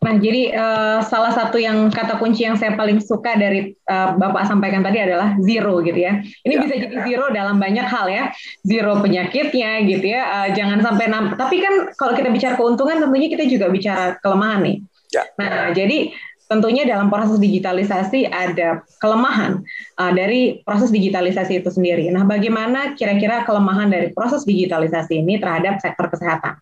[0.00, 4.48] Nah, jadi uh, salah satu yang kata kunci yang saya paling suka dari uh, Bapak
[4.48, 6.24] sampaikan tadi adalah zero gitu ya.
[6.24, 6.60] Ini ya.
[6.64, 8.32] bisa jadi zero dalam banyak hal ya.
[8.64, 10.22] Zero penyakitnya gitu ya.
[10.24, 14.60] Uh, jangan sampai nam tapi kan kalau kita bicara keuntungan tentunya kita juga bicara kelemahan
[14.64, 14.76] nih.
[15.12, 15.22] Ya.
[15.36, 16.16] Nah, jadi
[16.48, 19.60] tentunya dalam proses digitalisasi ada kelemahan
[20.00, 22.08] uh, dari proses digitalisasi itu sendiri.
[22.08, 26.56] Nah, bagaimana kira-kira kelemahan dari proses digitalisasi ini terhadap sektor kesehatan?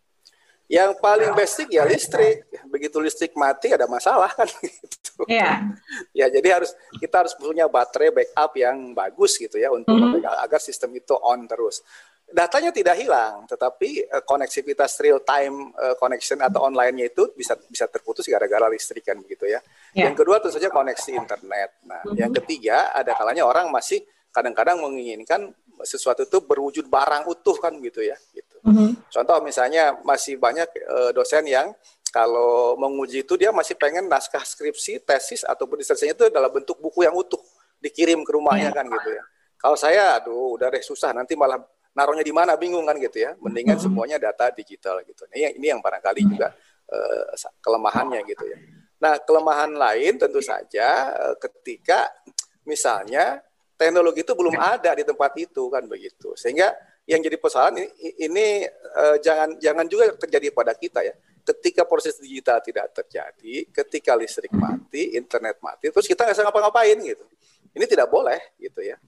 [0.69, 2.45] Yang paling basic ya listrik.
[2.69, 5.25] Begitu listrik mati ada masalah kan gitu.
[5.25, 5.65] Iya.
[6.13, 10.45] Ya jadi harus kita harus punya baterai backup yang bagus gitu ya untuk mm -hmm.
[10.45, 11.81] agar sistem itu on terus.
[12.29, 17.89] Datanya tidak hilang, tetapi uh, koneksivitas real time uh, connection atau online-nya itu bisa bisa
[17.89, 19.65] terputus gara-gara listrik kan begitu ya.
[19.97, 20.13] Yeah.
[20.13, 21.81] Yang kedua tentu saja koneksi internet.
[21.89, 22.21] Nah, mm -hmm.
[22.21, 25.57] yang ketiga ada kalanya orang masih kadang-kadang menginginkan
[25.89, 28.21] sesuatu itu berwujud barang utuh kan gitu ya.
[28.37, 28.91] Gitu Mm-hmm.
[29.09, 31.73] Contoh misalnya masih banyak uh, dosen yang
[32.09, 37.05] kalau menguji itu dia masih pengen naskah skripsi, tesis ataupun disertasinya itu dalam bentuk buku
[37.05, 37.41] yang utuh
[37.81, 38.77] dikirim ke rumahnya yeah.
[38.77, 39.25] kan gitu ya.
[39.59, 41.59] Kalau saya aduh udah deh susah nanti malah
[41.93, 43.37] naruhnya di mana bingung kan gitu ya.
[43.41, 43.85] Mendingan mm-hmm.
[43.89, 45.25] semuanya data digital gitu.
[45.33, 46.49] Ini yang ini yang barangkali juga
[46.93, 47.25] uh,
[47.61, 48.59] kelemahannya gitu ya.
[48.99, 52.11] Nah, kelemahan lain tentu saja uh, ketika
[52.67, 53.39] misalnya
[53.79, 56.35] teknologi itu belum ada di tempat itu kan begitu.
[56.35, 56.75] Sehingga
[57.09, 57.89] yang jadi persoalan ini,
[58.21, 61.17] ini uh, jangan jangan juga terjadi pada kita ya.
[61.41, 67.01] Ketika proses digital tidak terjadi, ketika listrik mati, internet mati, terus kita nggak bisa ngapa-ngapain
[67.01, 67.25] gitu.
[67.73, 69.01] Ini tidak boleh gitu ya.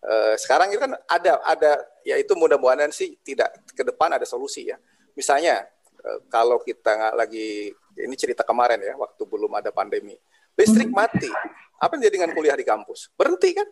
[0.00, 4.72] Uh, sekarang itu kan ada ada ya itu mudah-mudahan sih tidak ke depan ada solusi
[4.72, 4.80] ya.
[5.12, 5.68] Misalnya
[6.00, 7.68] uh, kalau kita nggak lagi
[8.00, 10.16] ini cerita kemarin ya waktu belum ada pandemi,
[10.56, 11.28] listrik mati,
[11.76, 13.12] apa yang jadi dengan kuliah di kampus?
[13.12, 13.68] Berhenti kan?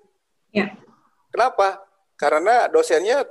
[0.52, 0.76] Ya.
[1.32, 1.80] Kenapa?
[2.20, 3.24] Karena dosennya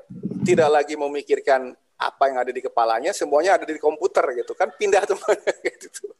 [0.53, 5.03] tidak lagi memikirkan apa yang ada di kepalanya, semuanya ada di komputer gitu kan, pindah
[5.09, 6.15] semuanya gitu.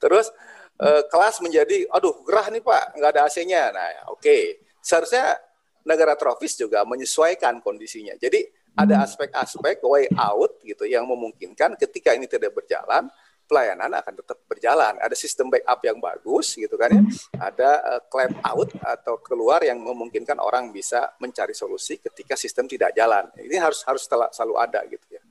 [0.00, 0.32] Terus
[0.80, 3.62] eh, kelas menjadi, aduh gerah nih pak, nggak ada AC-nya.
[3.70, 4.42] Nah oke, okay.
[4.80, 5.36] seharusnya
[5.84, 8.16] negara tropis juga menyesuaikan kondisinya.
[8.16, 8.44] Jadi
[8.78, 9.04] ada hmm.
[9.04, 13.10] aspek-aspek way out gitu yang memungkinkan ketika ini tidak berjalan,
[13.48, 14.94] pelayanan akan tetap berjalan.
[15.00, 17.02] Ada sistem backup yang bagus gitu kan ya.
[17.40, 22.92] Ada uh, clap out atau keluar yang memungkinkan orang bisa mencari solusi ketika sistem tidak
[22.92, 23.26] jalan.
[23.40, 25.24] Ini harus harus selalu ada gitu ya.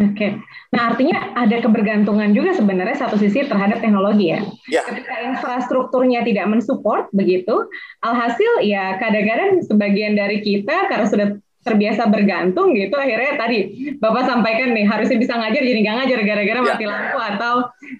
[0.00, 0.32] Oke,
[0.72, 4.40] nah artinya ada kebergantungan juga sebenarnya satu sisi terhadap teknologi ya.
[4.72, 4.80] ya.
[4.88, 7.68] Ketika infrastrukturnya tidak mensupport begitu,
[8.00, 11.28] alhasil ya kadang-kadang sebagian dari kita karena sudah
[11.60, 16.60] terbiasa bergantung gitu, akhirnya tadi Bapak sampaikan nih harusnya bisa ngajar jadi nggak ngajar gara-gara
[16.60, 16.64] ya.
[16.64, 17.54] mati lampu atau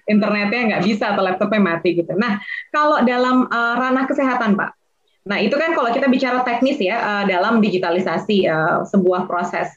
[0.09, 2.13] internetnya nggak bisa atau laptopnya mati gitu.
[2.17, 2.41] Nah
[2.73, 4.69] kalau dalam uh, ranah kesehatan Pak,
[5.29, 9.69] nah itu kan kalau kita bicara teknis ya uh, dalam digitalisasi uh, sebuah proses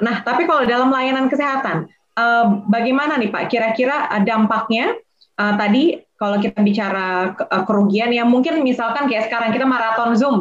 [0.00, 3.52] Nah, tapi kalau dalam layanan kesehatan, uh, bagaimana nih Pak?
[3.52, 4.96] Kira-kira uh, dampaknya
[5.36, 7.32] uh, tadi kalau kita bicara
[7.64, 10.36] kerugian yang mungkin misalkan kayak sekarang kita maraton Zoom,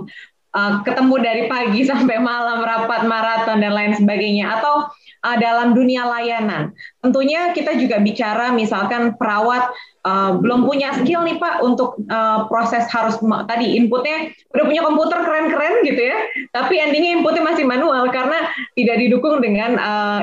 [0.55, 4.89] uh, ketemu dari pagi sampai malam rapat maraton dan lain sebagainya, atau
[5.25, 9.69] uh, dalam dunia layanan, tentunya kita juga bicara misalkan perawat
[10.05, 15.19] uh, belum punya skill nih Pak untuk uh, proses harus tadi inputnya udah punya komputer
[15.21, 16.17] keren-keren gitu ya,
[16.55, 20.21] tapi endingnya inputnya masih manual karena tidak didukung dengan uh,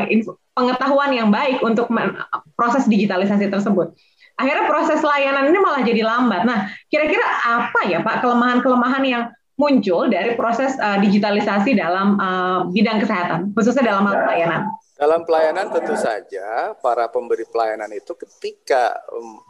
[0.56, 1.92] pengetahuan yang baik untuk
[2.56, 3.92] proses digitalisasi tersebut.
[4.36, 6.44] Akhirnya proses layanan ini malah jadi lambat.
[6.44, 9.22] Nah, kira-kira apa ya Pak kelemahan-kelemahan yang
[9.56, 14.62] muncul dari proses uh, digitalisasi dalam uh, bidang kesehatan, khususnya dalam hal pelayanan?
[14.96, 18.96] Dalam pelayanan tentu saja para pemberi pelayanan itu ketika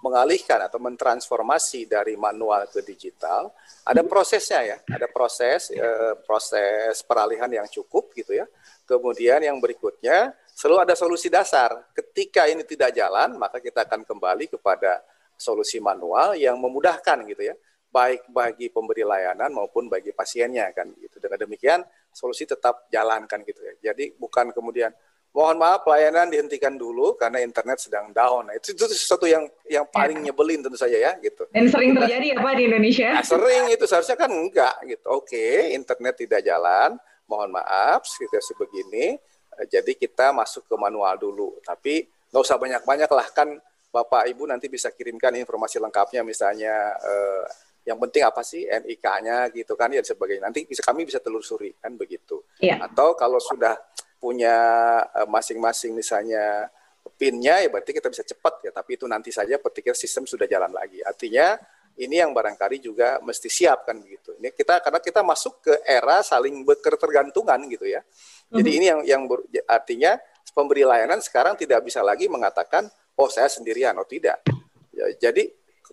[0.02, 3.54] mengalihkan atau mentransformasi dari manual ke digital,
[3.86, 8.42] ada prosesnya ya, ada proses eh, proses peralihan yang cukup gitu ya.
[8.90, 11.94] Kemudian yang berikutnya selalu ada solusi dasar.
[11.94, 14.98] Ketika ini tidak jalan, maka kita akan kembali kepada
[15.38, 17.54] solusi manual yang memudahkan gitu ya,
[17.90, 21.16] baik bagi pemberi layanan maupun bagi pasiennya kan gitu.
[21.22, 21.80] Dengan demikian
[22.12, 23.92] solusi tetap jalankan gitu ya.
[23.92, 24.92] Jadi bukan kemudian
[25.36, 28.48] mohon maaf pelayanan dihentikan dulu karena internet sedang down.
[28.48, 30.32] Nah, itu, itu sesuatu yang yang paling ya.
[30.32, 31.44] nyebelin tentu saja ya gitu.
[31.52, 33.08] Dan sering terjadi ya Pak di Indonesia?
[33.20, 35.06] Nah, sering itu seharusnya kan enggak gitu.
[35.12, 36.96] Oke, internet tidak jalan,
[37.28, 39.20] mohon maaf situasi begini.
[39.60, 41.60] Eh, jadi kita masuk ke manual dulu.
[41.60, 43.48] Tapi nggak usah banyak-banyak lah kan
[43.92, 47.44] Bapak Ibu nanti bisa kirimkan informasi lengkapnya misalnya eh,
[47.86, 50.50] yang penting apa sih NIK-nya gitu kan ya sebagainya.
[50.50, 52.42] Nanti bisa kami bisa telusuri kan begitu.
[52.58, 52.82] Ya.
[52.82, 53.78] Atau kalau sudah
[54.18, 54.58] punya
[55.06, 56.66] eh, masing-masing misalnya
[57.14, 60.74] pinnya ya berarti kita bisa cepat ya tapi itu nanti saja ketika sistem sudah jalan
[60.74, 61.54] lagi artinya
[61.96, 66.20] ini yang barangkali juga mesti siap kan begitu ini kita karena kita masuk ke era
[66.26, 68.02] saling berketergantungan gitu ya
[68.50, 68.76] jadi mhm.
[68.76, 70.18] ini yang yang ber, artinya
[70.52, 74.42] pemberi layanan sekarang tidak bisa lagi mengatakan oh saya sendirian oh tidak
[74.92, 75.46] ya, jadi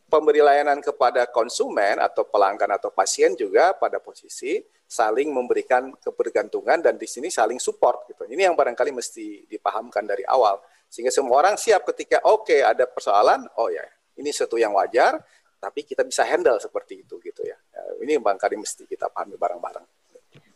[0.10, 6.98] pemberi layanan kepada konsumen atau pelanggan atau pasien juga pada posisi saling memberikan kebergantungan dan
[6.98, 8.30] di sini saling support gitu.
[8.30, 10.62] Ini yang barangkali mesti dipahamkan dari awal
[10.94, 13.82] sehingga semua orang siap ketika oke okay, ada persoalan, oh ya
[14.22, 15.18] ini sesuatu yang wajar,
[15.58, 17.58] tapi kita bisa handle seperti itu gitu ya.
[17.58, 20.03] ya ini barangkali mesti kita pahami bareng-bareng.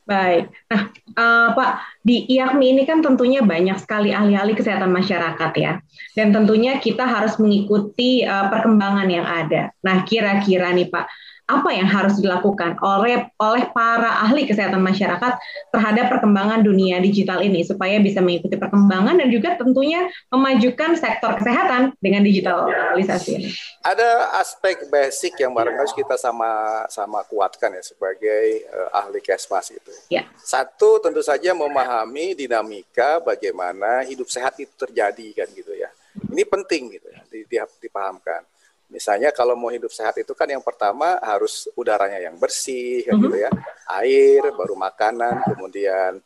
[0.07, 0.47] Baik.
[0.71, 0.81] Nah,
[1.19, 5.83] uh, Pak, di IAKMI ini kan tentunya banyak sekali ahli-ahli kesehatan masyarakat ya.
[6.15, 9.75] Dan tentunya kita harus mengikuti uh, perkembangan yang ada.
[9.83, 11.11] Nah, kira-kira nih Pak,
[11.47, 15.39] apa yang harus dilakukan oleh oleh para ahli kesehatan masyarakat
[15.71, 21.95] terhadap perkembangan dunia digital ini supaya bisa mengikuti perkembangan dan juga tentunya memajukan sektor kesehatan
[22.03, 23.49] dengan digitalisasi ini.
[23.79, 29.91] Ada aspek basic yang barangkali kita sama sama kuatkan ya sebagai uh, ahli kesmas itu.
[30.12, 30.27] Ya.
[30.43, 35.88] Satu tentu saja memahami dinamika bagaimana hidup sehat itu terjadi kan gitu ya.
[36.27, 37.23] Ini penting gitu ya
[37.79, 38.43] dipahamkan
[38.88, 43.36] Misalnya kalau mau hidup sehat itu kan yang pertama harus udaranya yang bersih, kan gitu
[43.36, 43.52] ya,
[44.00, 46.23] air, baru makanan, kemudian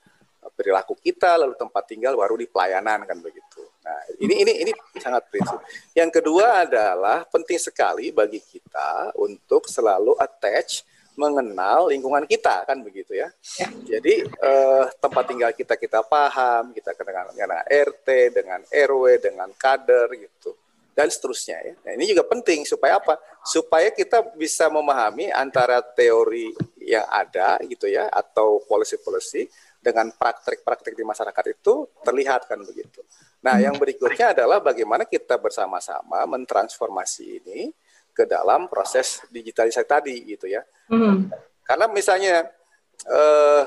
[0.53, 3.65] perilaku kita, lalu tempat tinggal, baru di pelayanan kan begitu.
[3.81, 4.71] Nah ini ini ini
[5.01, 5.57] sangat prinsip.
[5.97, 10.85] Yang kedua adalah penting sekali bagi kita untuk selalu attach
[11.17, 13.29] mengenal lingkungan kita kan begitu ya.
[13.57, 13.67] ya.
[13.97, 20.13] Jadi eh, tempat tinggal kita kita paham, kita kenal dengan RT, dengan RW, dengan kader
[20.13, 20.60] gitu
[20.91, 21.73] dan seterusnya ya.
[21.87, 23.15] Nah, ini juga penting supaya apa?
[23.47, 26.51] Supaya kita bisa memahami antara teori
[26.83, 29.47] yang ada gitu ya atau policy-policy
[29.81, 33.01] dengan praktek-praktek di masyarakat itu terlihat kan begitu.
[33.41, 37.73] Nah, yang berikutnya adalah bagaimana kita bersama-sama mentransformasi ini
[38.13, 40.61] ke dalam proses digitalisasi tadi gitu ya.
[40.91, 41.33] Mm.
[41.65, 42.45] Karena misalnya
[43.09, 43.63] eh,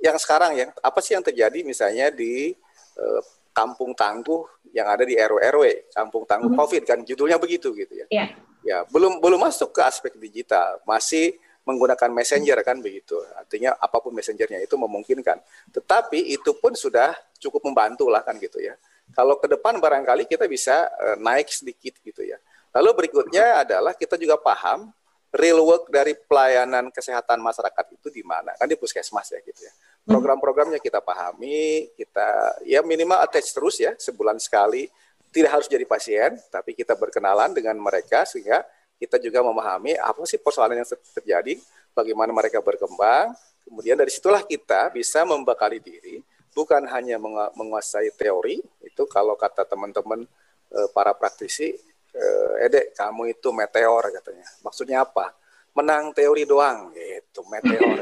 [0.00, 2.56] yang sekarang ya, apa sih yang terjadi misalnya di
[2.96, 3.20] eh,
[3.54, 4.42] kampung tangguh
[4.74, 6.66] yang ada di RW-RW, kampung tangguh mm -hmm.
[6.66, 8.06] COVID kan judulnya begitu gitu ya.
[8.10, 8.28] Yeah.
[8.64, 13.16] Ya, belum belum masuk ke aspek digital, masih menggunakan messenger kan begitu.
[13.36, 15.40] Artinya apa pun messengernya itu memungkinkan.
[15.72, 18.76] Tetapi itu pun sudah cukup membantu lah kan gitu ya.
[19.12, 22.40] Kalau ke depan barangkali kita bisa uh, naik sedikit gitu ya.
[22.72, 24.92] Lalu berikutnya adalah kita juga paham
[25.34, 28.56] real work dari pelayanan kesehatan masyarakat itu di mana?
[28.56, 29.72] Kan di puskesmas ya gitu ya.
[30.04, 34.84] Program-programnya kita pahami, kita ya minimal attach terus ya sebulan sekali.
[35.32, 38.62] Tidak harus jadi pasien, tapi kita berkenalan dengan mereka sehingga
[39.00, 41.58] kita juga memahami apa sih persoalan yang terjadi,
[41.96, 43.34] bagaimana mereka berkembang.
[43.64, 46.20] Kemudian dari situlah kita bisa membekali diri,
[46.52, 47.16] bukan hanya
[47.56, 50.22] menguasai teori, itu kalau kata teman-teman
[50.70, 51.74] eh, para praktisi
[52.14, 54.46] eh, kamu itu meteor katanya.
[54.62, 55.34] Maksudnya apa?
[55.74, 57.98] Menang teori doang gitu, meteor.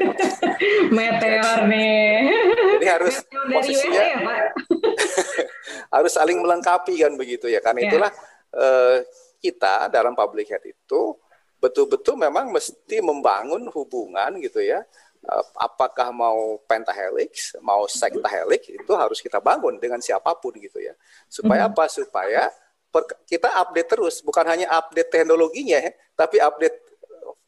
[0.97, 2.21] meteor nih.
[2.77, 4.17] Jadi harus posisinya ya,
[5.97, 7.57] harus saling melengkapi kan begitu ya.
[7.65, 7.85] Karena ya.
[7.89, 8.11] itulah
[8.53, 8.97] eh,
[9.41, 11.01] kita dalam public health itu
[11.57, 14.85] betul-betul memang mesti membangun hubungan gitu ya
[15.25, 20.93] eh, apakah mau pentahelix, mau sektahelix itu harus kita bangun dengan siapa pun gitu ya.
[21.25, 21.79] Supaya mm -hmm.
[21.81, 21.83] apa?
[21.89, 22.43] Supaya
[22.93, 26.92] per, kita update terus, bukan hanya update teknologinya, ya, tapi update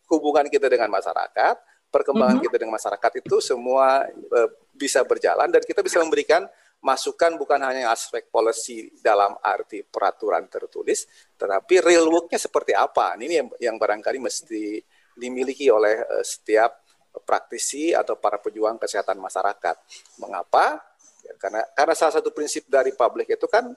[0.10, 1.56] hubungan kita dengan masyarakat,
[1.90, 2.48] perkembangan mm -hmm.
[2.52, 4.40] kita dengan masyarakat itu semua e,
[4.76, 6.44] bisa berjalan dan kita bisa memberikan
[6.86, 13.18] masukan bukan hanya aspek policy dalam arti peraturan tertulis, tetapi real worknya seperti apa.
[13.18, 14.78] Ini yang, yang barangkali mesti
[15.18, 16.86] dimiliki oleh uh, setiap
[17.26, 19.76] praktisi atau para pejuang kesehatan masyarakat.
[20.22, 20.78] Mengapa?
[21.26, 23.72] Ya, karena karena salah satu prinsip dari publik itu kan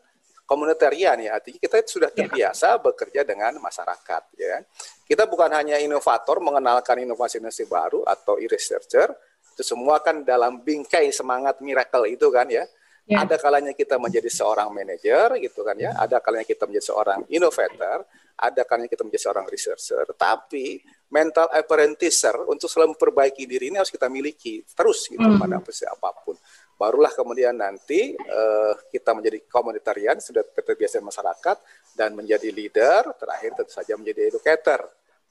[0.48, 2.24] komunitarian ya artinya kita sudah ya.
[2.24, 4.64] terbiasa bekerja dengan masyarakat ya
[5.04, 9.12] kita bukan hanya inovator mengenalkan inovasi-inovasi baru atau e-researcher
[9.52, 12.64] itu semua kan dalam bingkai semangat miracle itu kan ya
[13.08, 13.24] Ya.
[13.24, 18.04] Ada kalanya kita menjadi seorang manajer gitu kan ya, ada kalanya kita menjadi seorang innovator,
[18.36, 20.04] ada kalanya kita menjadi seorang researcher.
[20.12, 20.76] Tapi
[21.08, 25.40] mental apprentice untuk selalu memperbaiki diri ini harus kita miliki terus gitu mm.
[25.40, 26.36] pada apa pun
[26.78, 31.56] barulah kemudian nanti uh, kita menjadi komunitarian sudah terbiasa masyarakat
[31.98, 34.86] dan menjadi leader terakhir tentu saja menjadi educator.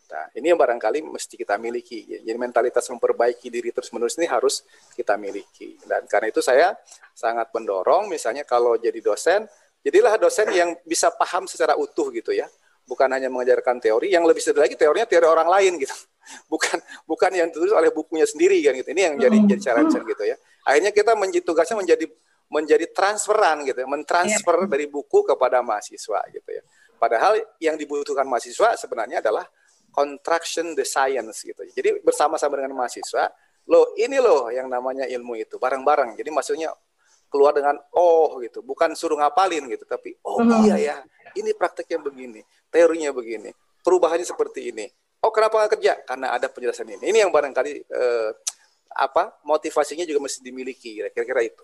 [0.08, 2.20] Nah ini yang barangkali mesti kita miliki.
[2.20, 5.80] Jadi mentalitas memperbaiki diri terus menerus ini harus kita miliki.
[5.88, 6.76] Dan karena itu saya
[7.16, 9.48] sangat mendorong misalnya kalau jadi dosen
[9.88, 12.44] jadilah dosen yang bisa paham secara utuh gitu ya
[12.88, 15.94] bukan hanya mengajarkan teori yang lebih sedih lagi teorinya teori orang lain gitu
[16.52, 20.24] bukan bukan yang ditulis oleh bukunya sendiri kan gitu ini yang jadi jadi challenge gitu
[20.24, 22.06] ya akhirnya kita menjadi tugasnya menjadi
[22.48, 24.70] menjadi transferan gitu ya, mentransfer yeah.
[24.72, 26.64] dari buku kepada mahasiswa gitu ya.
[26.98, 29.46] Padahal yang dibutuhkan mahasiswa sebenarnya adalah
[29.92, 31.62] contraction the science gitu.
[31.76, 33.30] Jadi bersama-sama dengan mahasiswa,
[33.68, 36.16] loh ini loh yang namanya ilmu itu bareng-bareng.
[36.16, 36.72] Jadi maksudnya
[37.28, 40.64] keluar dengan oh gitu, bukan suruh ngapalin gitu, tapi oh uh-huh.
[40.64, 40.96] iya ya,
[41.36, 42.40] ini prakteknya begini,
[42.70, 43.52] teorinya begini,
[43.82, 44.86] perubahannya seperti ini.
[45.24, 45.94] Oh kenapa nggak kerja?
[46.06, 47.04] Karena ada penjelasan ini.
[47.10, 48.30] Ini yang barangkali eh,
[48.98, 51.64] apa motivasinya juga mesti dimiliki kira-kira itu.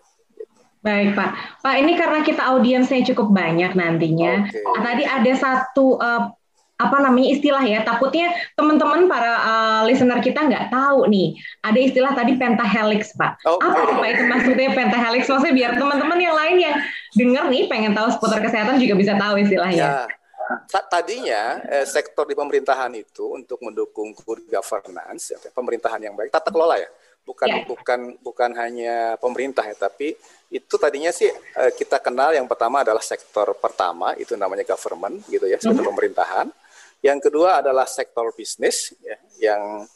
[0.83, 4.51] Baik Pak, Pak ini karena kita audiensnya cukup banyak nantinya.
[4.51, 4.63] Okay.
[4.67, 6.27] Nah, tadi ada satu uh,
[6.75, 12.11] apa namanya istilah ya takutnya teman-teman para uh, listener kita nggak tahu nih ada istilah
[12.11, 13.61] tadi pentahelix pak okay.
[13.61, 16.75] apa pak itu maksudnya pentahelix maksudnya biar teman-teman yang lain yang
[17.15, 19.91] dengar nih pengen tahu seputar kesehatan juga bisa tahu istilahnya ya
[20.89, 26.51] tadinya eh, sektor di pemerintahan itu untuk mendukung good governance ya, pemerintahan yang baik tata
[26.51, 26.89] kelola ya
[27.23, 27.63] bukan yeah.
[27.63, 30.11] bukan bukan hanya pemerintah ya tapi
[30.51, 35.47] itu tadinya sih uh, kita kenal yang pertama adalah sektor pertama itu namanya government gitu
[35.47, 35.91] ya sektor mm -hmm.
[35.95, 36.47] pemerintahan
[37.03, 39.87] yang kedua adalah sektor bisnis ya yang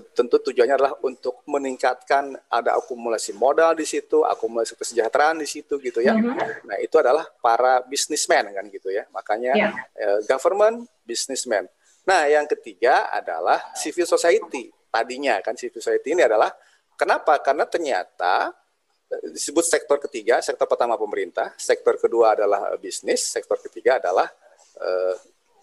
[0.00, 6.00] tentu tujuannya adalah untuk meningkatkan ada akumulasi modal di situ, akumulasi kesejahteraan di situ gitu
[6.00, 6.16] ya.
[6.16, 6.48] Mm -hmm.
[6.68, 9.04] Nah itu adalah para bisnismen kan gitu ya.
[9.12, 9.72] Makanya yeah.
[9.98, 11.68] eh, government, businessman.
[12.08, 16.52] Nah yang ketiga adalah civil society tadinya kan civil society ini adalah
[17.00, 17.40] kenapa?
[17.40, 18.52] Karena ternyata
[19.08, 24.28] eh, disebut sektor ketiga, sektor pertama pemerintah, sektor kedua adalah bisnis, sektor ketiga adalah
[24.76, 25.16] eh,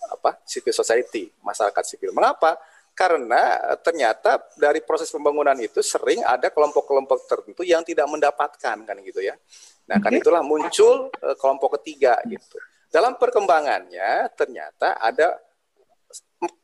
[0.09, 0.41] apa?
[0.49, 2.09] civil society, masyarakat sipil.
[2.11, 2.57] Mengapa?
[2.99, 9.23] Karena ternyata dari proses pembangunan itu sering ada kelompok-kelompok tertentu yang tidak mendapatkan kan gitu
[9.23, 9.39] ya.
[9.87, 12.59] Nah, kan itulah muncul uh, kelompok ketiga gitu.
[12.91, 15.39] Dalam perkembangannya ternyata ada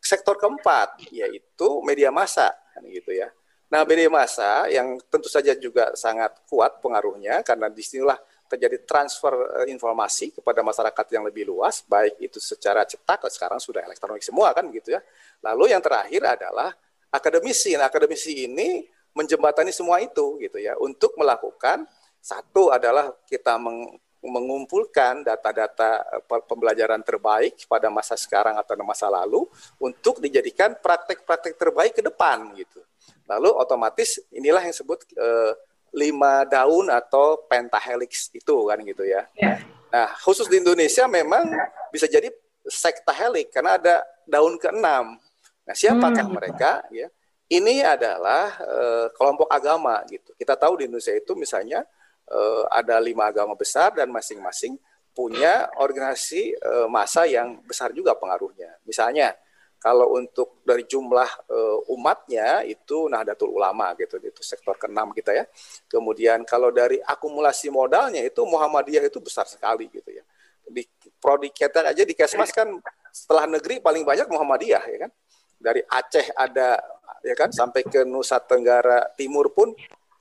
[0.04, 3.32] sektor keempat yaitu media massa kan gitu ya.
[3.71, 8.19] Nah, media massa yang tentu saja juga sangat kuat pengaruhnya karena di sinilah
[8.56, 13.84] terjadi transfer eh, informasi kepada masyarakat yang lebih luas, baik itu secara cetak, sekarang sudah
[13.84, 15.04] elektronik semua kan gitu ya.
[15.44, 16.72] Lalu yang terakhir adalah
[17.12, 17.76] akademisi.
[17.76, 21.88] Nah, akademisi ini menjembatani semua itu gitu ya untuk melakukan
[22.20, 29.46] satu adalah kita meng, mengumpulkan data-data eh, pembelajaran terbaik pada masa sekarang atau masa lalu
[29.78, 32.82] untuk dijadikan praktek-praktek terbaik ke depan gitu.
[33.26, 35.58] Lalu otomatis inilah yang disebut uh,
[35.95, 39.23] lima daun atau pentahelix itu kan gitu ya.
[39.39, 39.63] ya.
[39.89, 41.47] Nah, khusus di Indonesia memang
[41.88, 42.27] bisa jadi
[42.67, 43.95] sektahelik karena ada
[44.27, 45.15] daun keenam.
[45.63, 46.36] Nah, siapakah hmm.
[46.36, 47.08] mereka ya?
[47.45, 50.34] Ini adalah uh, kelompok agama gitu.
[50.36, 51.86] Kita tahu di Indonesia itu misalnya
[52.27, 54.75] uh, ada lima agama besar dan masing-masing
[55.15, 58.81] punya organisasi uh, massa yang besar juga pengaruhnya.
[58.84, 59.38] Misalnya
[59.80, 65.46] kalau untuk dari jumlah uh, umatnya itu Nahdlatul Ulama gitu, itu sektor keenam kita ya.
[65.86, 70.26] Kemudian kalau dari akumulasi modalnya itu Muhammadiyah itu besar sekali gitu ya.
[70.66, 70.82] Di
[71.22, 72.82] prodi kita aja di Kesmas kan
[73.14, 75.12] setelah negeri paling banyak Muhammadiyah ya kan.
[75.56, 76.82] Dari Aceh ada
[77.22, 79.70] ya kan sampai ke Nusa Tenggara Timur pun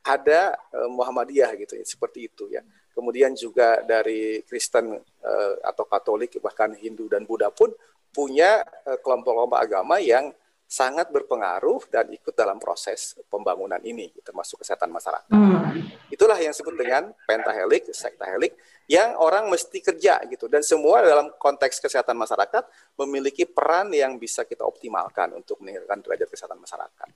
[0.05, 2.61] ada uh, Muhammadiyah gitu ya, seperti itu ya.
[2.93, 7.73] Kemudian juga dari Kristen uh, atau Katolik bahkan Hindu dan Buddha pun
[8.15, 10.31] punya eh, kelompok-kelompok agama yang
[10.65, 15.31] sangat berpengaruh dan ikut dalam proses pembangunan ini, termasuk kesehatan masyarakat.
[15.31, 15.71] Hmm.
[16.11, 18.57] Itulah yang disebut dengan pentahelik, sektahelik,
[18.91, 20.51] yang orang mesti kerja gitu.
[20.51, 22.65] Dan semua dalam konteks kesehatan masyarakat
[22.99, 27.09] memiliki peran yang bisa kita optimalkan untuk meningkatkan derajat kesehatan masyarakat.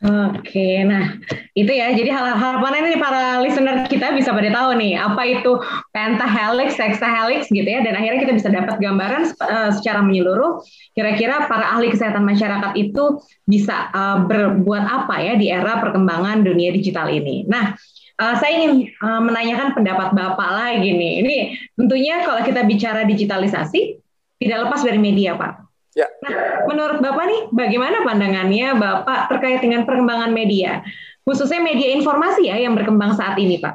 [0.00, 1.12] Oke, nah
[1.52, 1.92] itu ya.
[1.92, 5.60] Jadi harapannya ini para listener kita bisa pada tahu nih apa itu
[5.92, 7.84] pentahelix, sextahelix gitu ya.
[7.84, 10.64] Dan akhirnya kita bisa dapat gambaran uh, secara menyeluruh.
[10.96, 16.72] Kira-kira para ahli kesehatan masyarakat itu bisa uh, berbuat apa ya di era perkembangan dunia
[16.72, 17.44] digital ini.
[17.44, 17.76] Nah,
[18.16, 21.12] uh, saya ingin uh, menanyakan pendapat bapak lagi nih.
[21.20, 21.36] Ini
[21.76, 24.00] tentunya kalau kita bicara digitalisasi
[24.40, 25.69] tidak lepas dari media, Pak.
[25.90, 26.06] Ya.
[26.22, 30.86] Nah, menurut Bapak nih, bagaimana pandangannya Bapak terkait dengan perkembangan media,
[31.26, 33.74] khususnya media informasi ya yang berkembang saat ini, Pak?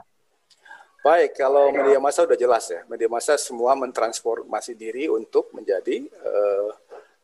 [1.06, 6.72] Baik, kalau media massa sudah jelas ya, media massa semua mentransformasi diri untuk menjadi uh,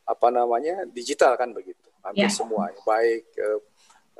[0.06, 2.30] apa namanya digital kan begitu, hampir ya.
[2.30, 2.69] semua.
[2.86, 3.60] Baik uh,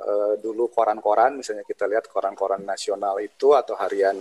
[0.02, 4.18] uh, dulu koran-koran, misalnya kita lihat koran-koran nasional itu atau harian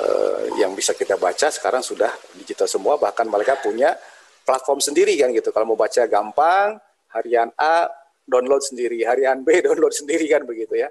[0.00, 2.08] uh, yang bisa kita baca, sekarang sudah
[2.40, 3.92] digital semua, bahkan mereka punya
[4.50, 5.54] platform sendiri kan gitu.
[5.54, 6.74] Kalau mau baca gampang,
[7.14, 7.86] harian A
[8.26, 10.90] download sendiri, harian B download sendiri kan begitu ya.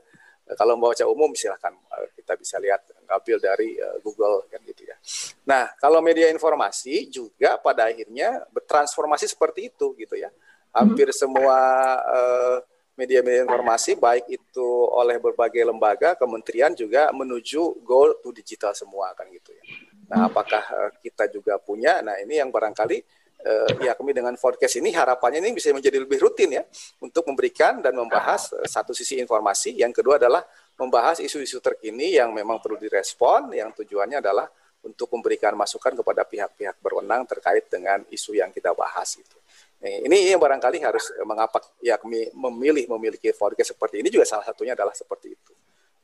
[0.56, 4.88] Kalau mau baca umum silahkan eh, kita bisa lihat ngambil dari uh, Google kan gitu
[4.88, 4.96] ya.
[5.44, 10.32] Nah kalau media informasi juga pada akhirnya bertransformasi seperti itu gitu ya.
[10.74, 11.58] Hampir semua
[12.02, 12.58] uh,
[12.98, 19.26] media-media informasi baik itu oleh berbagai lembaga, kementerian juga menuju goal to digital semua kan
[19.34, 19.64] gitu ya.
[20.10, 20.62] Nah, apakah
[21.02, 22.02] kita juga punya?
[22.02, 23.02] Nah, ini yang barangkali
[23.46, 26.64] uh, ya kami dengan podcast ini harapannya ini bisa menjadi lebih rutin ya
[27.00, 30.44] untuk memberikan dan membahas uh, satu sisi informasi, yang kedua adalah
[30.80, 34.48] membahas isu-isu terkini yang memang perlu direspon, yang tujuannya adalah
[34.80, 39.36] untuk memberikan masukan kepada pihak-pihak berwenang terkait dengan isu yang kita bahas itu.
[39.80, 44.44] Nah, ini yang barangkali harus mengapa ya kami memilih memiliki podcast seperti ini juga salah
[44.48, 45.54] satunya adalah seperti itu.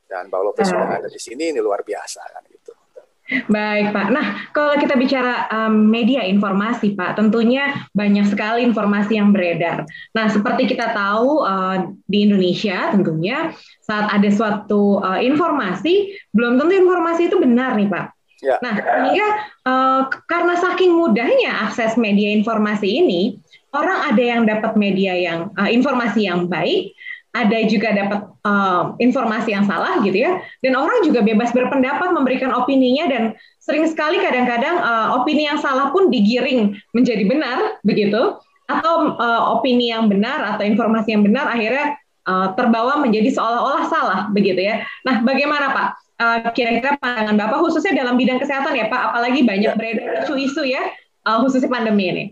[0.06, 2.55] Dan Pak Lopez sudah ada di sini ini luar biasa kan gitu.
[3.26, 4.06] Baik Pak.
[4.14, 9.82] Nah kalau kita bicara um, media informasi Pak, tentunya banyak sekali informasi yang beredar.
[10.14, 13.50] Nah seperti kita tahu uh, di Indonesia tentunya
[13.82, 18.06] saat ada suatu uh, informasi, belum tentu informasi itu benar nih Pak.
[18.46, 18.62] Ya.
[18.62, 19.28] Nah sehingga
[19.66, 23.42] uh, karena saking mudahnya akses media informasi ini,
[23.74, 26.94] orang ada yang dapat media yang uh, informasi yang baik,
[27.36, 30.40] ada juga dapat uh, informasi yang salah gitu ya.
[30.64, 33.22] Dan orang juga bebas berpendapat memberikan opininya dan
[33.60, 38.40] sering sekali kadang-kadang uh, opini yang salah pun digiring menjadi benar begitu.
[38.66, 41.94] Atau uh, opini yang benar atau informasi yang benar akhirnya
[42.26, 44.82] uh, terbawa menjadi seolah-olah salah begitu ya.
[45.04, 45.88] Nah bagaimana Pak?
[46.56, 49.12] Kira-kira uh, pandangan Bapak khususnya dalam bidang kesehatan ya Pak?
[49.12, 49.76] Apalagi banyak ya.
[49.76, 50.82] beredar isu-isu ya
[51.28, 52.24] uh, khususnya pandemi ini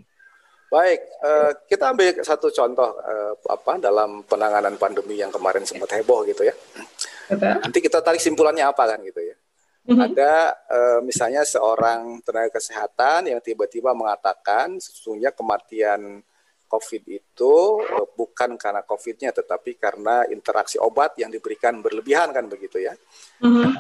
[0.74, 6.26] Baik, uh, kita ambil satu contoh uh, apa dalam penanganan pandemi yang kemarin sempat heboh
[6.26, 6.54] gitu ya.
[7.30, 7.62] Betul.
[7.62, 9.38] Nanti kita tarik simpulannya apa kan gitu ya.
[9.86, 10.02] Mm-hmm.
[10.02, 10.34] Ada
[10.66, 16.18] uh, misalnya seorang tenaga kesehatan yang tiba-tiba mengatakan sesungguhnya kematian
[16.66, 22.82] COVID itu uh, bukan karena COVID-nya tetapi karena interaksi obat yang diberikan berlebihan kan begitu
[22.82, 22.98] ya.
[23.46, 23.62] Mm-hmm.
[23.62, 23.72] Nah,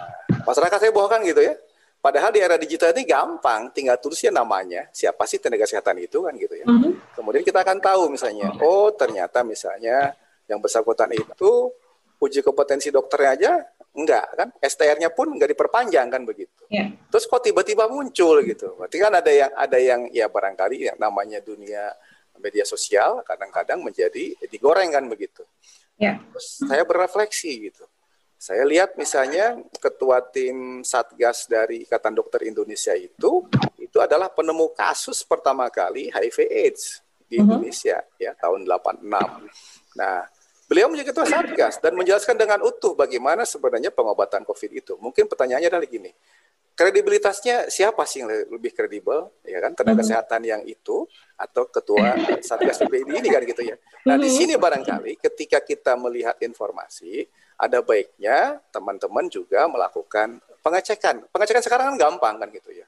[0.46, 1.58] masyarakat saya kan gitu ya
[2.04, 6.36] Padahal di era digital ini gampang, tinggal tulisnya namanya, siapa sih tenaga kesehatan itu kan
[6.36, 6.68] gitu ya.
[6.68, 7.16] Mm-hmm.
[7.16, 10.12] Kemudian kita akan tahu misalnya, oh ternyata misalnya
[10.44, 11.72] yang bersangkutan itu
[12.20, 13.52] uji kompetensi dokternya aja
[13.96, 16.68] enggak kan, STR-nya pun enggak diperpanjang kan begitu.
[16.68, 16.92] Yeah.
[17.08, 18.76] Terus kok tiba-tiba muncul gitu.
[18.76, 21.88] Berarti kan ada yang ada yang ya barangkali yang namanya dunia
[22.36, 25.40] media sosial kadang-kadang menjadi digoreng kan begitu.
[25.96, 26.20] Yeah.
[26.36, 27.88] Terus saya berefleksi gitu
[28.44, 33.48] saya lihat misalnya ketua tim Satgas dari Ikatan Dokter Indonesia itu
[33.80, 37.48] itu adalah penemu kasus pertama kali HIV AIDS di uh-huh.
[37.48, 39.00] Indonesia ya tahun 86.
[39.96, 40.28] Nah,
[40.64, 44.96] Beliau menjadi ketua Satgas dan menjelaskan dengan utuh bagaimana sebenarnya pengobatan COVID itu.
[44.96, 46.08] Mungkin pertanyaannya adalah gini,
[46.74, 49.72] kredibilitasnya siapa sih yang lebih kredibel ya kan?
[49.78, 50.00] Tenaga hmm.
[50.02, 51.06] kesehatan yang itu
[51.38, 53.78] atau ketua satgas PPID ini kan gitu ya.
[54.06, 54.36] Nah di hmm.
[54.36, 61.24] sini barangkali ketika kita melihat informasi ada baiknya teman-teman juga melakukan pengecekan.
[61.30, 62.86] Pengecekan sekarang kan gampang kan gitu ya.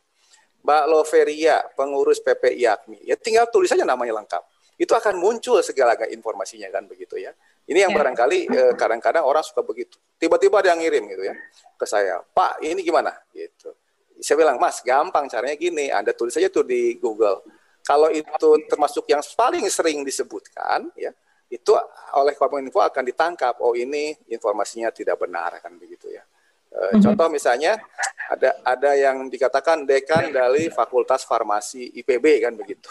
[0.67, 4.43] Mbak Loveria pengurus PPI Yakmi ya tinggal tulis saja namanya lengkap.
[4.77, 7.33] Itu akan muncul segala informasinya kan begitu ya
[7.67, 7.99] ini yang ya.
[7.99, 9.99] barangkali eh, kadang-kadang orang suka begitu.
[10.17, 11.35] Tiba-tiba ada yang ngirim gitu ya
[11.77, 13.13] ke saya, Pak ini gimana?
[13.35, 13.75] Gitu.
[14.23, 17.45] Saya bilang, Mas gampang caranya gini, Anda tulis saja tuh di Google.
[17.85, 21.13] Kalau itu termasuk yang paling sering disebutkan, ya
[21.47, 21.71] itu
[22.17, 23.63] oleh Kominfo akan ditangkap.
[23.63, 26.25] Oh ini informasinya tidak benar kan begitu ya.
[26.67, 27.79] E, contoh misalnya
[28.27, 32.91] ada ada yang dikatakan dekan dari Fakultas Farmasi IPB kan begitu.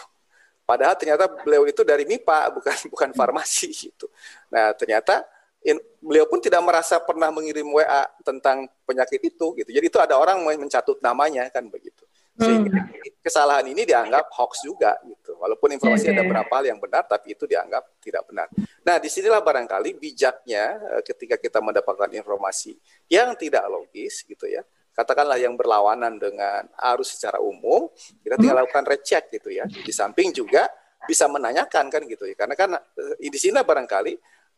[0.66, 4.10] Padahal ternyata beliau itu dari MIPA bukan bukan farmasi gitu.
[4.50, 5.22] Nah ternyata
[5.62, 9.70] in, beliau pun tidak merasa pernah mengirim WA tentang penyakit itu gitu.
[9.70, 12.02] Jadi itu ada orang mencatut namanya kan begitu.
[12.36, 13.24] Sehingga hmm.
[13.24, 15.38] kesalahan ini dianggap hoax juga gitu.
[15.40, 18.50] Walaupun informasi ada berapa hal yang benar tapi itu dianggap tidak benar.
[18.84, 22.76] Nah, di sinilah barangkali bijaknya eh, ketika kita mendapatkan informasi
[23.08, 24.60] yang tidak logis gitu ya
[24.96, 26.64] katakanlah yang berlawanan dengan
[26.96, 27.92] arus secara umum,
[28.24, 28.64] kita tinggal hmm.
[28.64, 29.68] lakukan recheck gitu ya.
[29.68, 30.64] Di samping juga
[31.04, 32.32] bisa menanyakan kan gitu ya.
[32.32, 34.12] Karena kan eh, di sini barangkali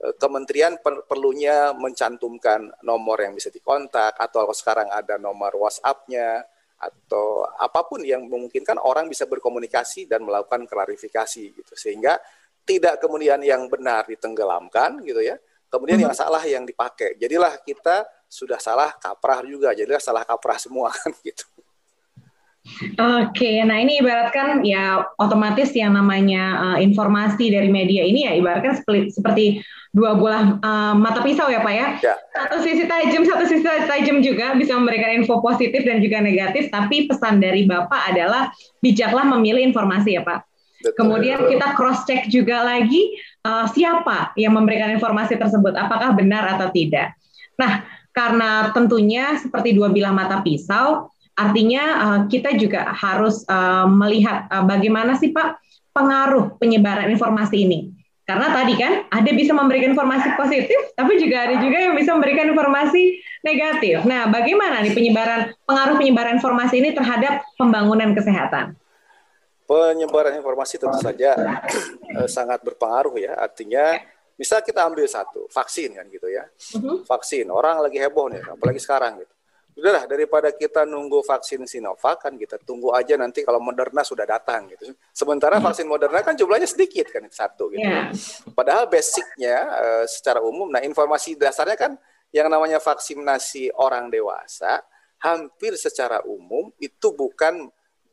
[0.06, 6.46] eh, kementerian per perlunya mencantumkan nomor yang bisa dikontak atau sekarang ada nomor WhatsApp-nya
[6.78, 12.14] atau apa pun yang memungkinkan orang bisa berkomunikasi dan melakukan klarifikasi gitu sehingga
[12.62, 15.34] tidak kemudian yang benar ditenggelamkan gitu ya
[15.66, 16.22] kemudian yang hmm.
[16.22, 21.48] salah yang dipakai jadilah kita sudah salah kaprah juga jadi salah kaprah semua kan gitu
[23.00, 28.76] Oke, nah ini ibaratkan ya otomatis yang namanya uh, informasi dari media ini ya ibaratkan
[28.76, 29.44] seperti, seperti
[29.96, 31.86] dua buah uh, mata pisau ya Pak ya.
[31.98, 32.14] ya.
[32.36, 37.08] Satu sisi tajam, satu sisi tajam juga bisa memberikan info positif dan juga negatif, tapi
[37.08, 38.52] pesan dari Bapak adalah
[38.84, 40.44] bijaklah memilih informasi ya Pak.
[40.78, 40.94] Betul.
[40.94, 46.70] Kemudian kita cross check juga lagi uh, siapa yang memberikan informasi tersebut, apakah benar atau
[46.70, 47.16] tidak.
[47.58, 47.82] Nah,
[48.18, 51.06] karena tentunya seperti dua bilah mata pisau,
[51.38, 55.62] artinya uh, kita juga harus uh, melihat uh, bagaimana sih Pak
[55.94, 57.94] pengaruh penyebaran informasi ini.
[58.26, 62.50] Karena tadi kan ada bisa memberikan informasi positif, tapi juga ada juga yang bisa memberikan
[62.50, 64.04] informasi negatif.
[64.04, 68.76] Nah, bagaimana nih penyebaran pengaruh penyebaran informasi ini terhadap pembangunan kesehatan?
[69.64, 71.32] Penyebaran informasi tentu saja
[72.28, 73.32] sangat berpengaruh ya.
[73.40, 73.96] Artinya
[74.38, 76.46] Misal kita ambil satu, vaksin kan gitu ya.
[76.78, 77.02] Uh-huh.
[77.02, 79.34] Vaksin, orang lagi heboh nih, apalagi sekarang gitu.
[79.78, 84.70] Udahlah daripada kita nunggu vaksin Sinovac kan kita tunggu aja nanti kalau Moderna sudah datang
[84.70, 84.94] gitu.
[85.10, 85.66] Sementara uh-huh.
[85.70, 87.82] vaksin Moderna kan jumlahnya sedikit kan satu gitu.
[87.82, 88.14] Yeah.
[88.54, 91.92] Padahal basicnya uh, secara umum, nah informasi dasarnya kan
[92.30, 94.82] yang namanya vaksinasi orang dewasa
[95.18, 97.66] hampir secara umum itu bukan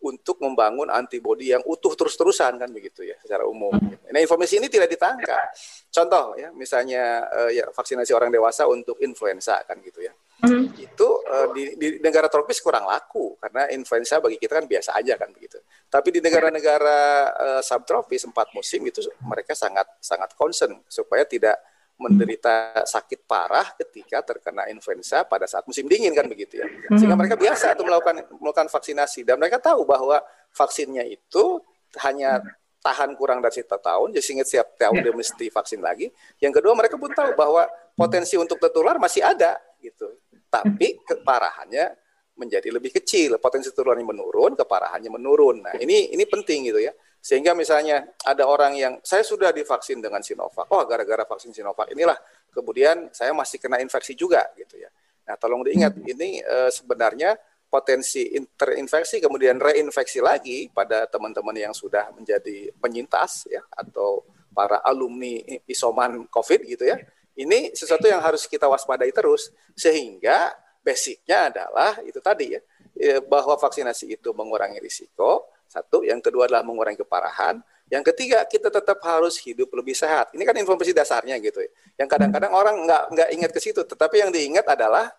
[0.05, 3.73] untuk membangun antibodi yang utuh terus-terusan kan begitu ya secara umum.
[3.73, 3.97] Hmm.
[4.13, 5.49] Nah informasi ini tidak ditangkap.
[5.89, 10.13] Contoh ya misalnya uh, ya vaksinasi orang dewasa untuk influenza kan gitu ya.
[10.45, 10.69] Hmm.
[10.77, 15.17] Itu uh, di, di negara tropis kurang laku karena influenza bagi kita kan biasa aja
[15.17, 15.57] kan begitu.
[15.89, 16.99] Tapi di negara-negara
[17.33, 21.57] uh, subtropis empat musim itu mereka sangat sangat concern supaya tidak
[21.95, 26.67] menderita sakit parah ketika terkena influenza pada saat musim dingin kan begitu ya.
[26.91, 27.21] Sehingga hmm.
[27.23, 30.19] mereka biasa untuk melakukan melakukan vaksinasi dan mereka tahu bahwa
[30.51, 31.63] vaksinnya itu
[32.03, 32.43] hanya
[32.85, 36.11] tahan kurang dari satu tahun, jadi sehingga setiap tahun dia mesti vaksin lagi.
[36.37, 37.65] Yang kedua mereka pun tahu bahwa
[37.97, 40.05] potensi untuk tertular masih ada gitu.
[40.51, 41.97] Tapi keparahannya
[42.35, 45.65] menjadi lebih kecil, potensi tertularnya menurun, keparahannya menurun.
[45.65, 46.93] Nah, ini ini penting gitu ya.
[47.25, 50.69] Sehingga misalnya ada orang yang saya sudah divaksin dengan Sinovac.
[50.69, 52.13] Oh, gara-gara vaksin Sinovac inilah
[52.53, 54.93] kemudian saya masih kena infeksi juga gitu ya.
[55.25, 56.05] Nah, tolong diingat hmm.
[56.05, 57.33] ini e, sebenarnya
[57.65, 64.21] potensi terinfeksi kemudian reinfeksi lagi pada teman-teman yang sudah menjadi penyintas ya atau
[64.53, 67.01] para alumni isoman COVID gitu ya.
[67.33, 70.53] Ini sesuatu yang harus kita waspadai terus sehingga
[70.85, 72.61] basicnya adalah itu tadi ya
[73.01, 77.59] eh, bahwa vaksinasi itu mengurangi risiko satu, yang kedua adalah mengurangi keparahan.
[77.89, 80.33] Yang ketiga, kita tetap harus hidup lebih sehat.
[80.33, 81.69] Ini kan informasi dasarnya gitu ya.
[82.01, 82.61] Yang kadang-kadang hmm.
[82.61, 85.13] orang nggak nggak ingat ke situ, tetapi yang diingat adalah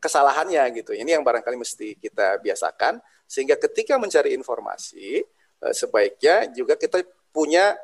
[0.00, 0.96] kesalahannya gitu.
[0.96, 5.22] Ini yang barangkali mesti kita biasakan sehingga ketika mencari informasi
[5.62, 7.78] eh, sebaiknya juga kita punya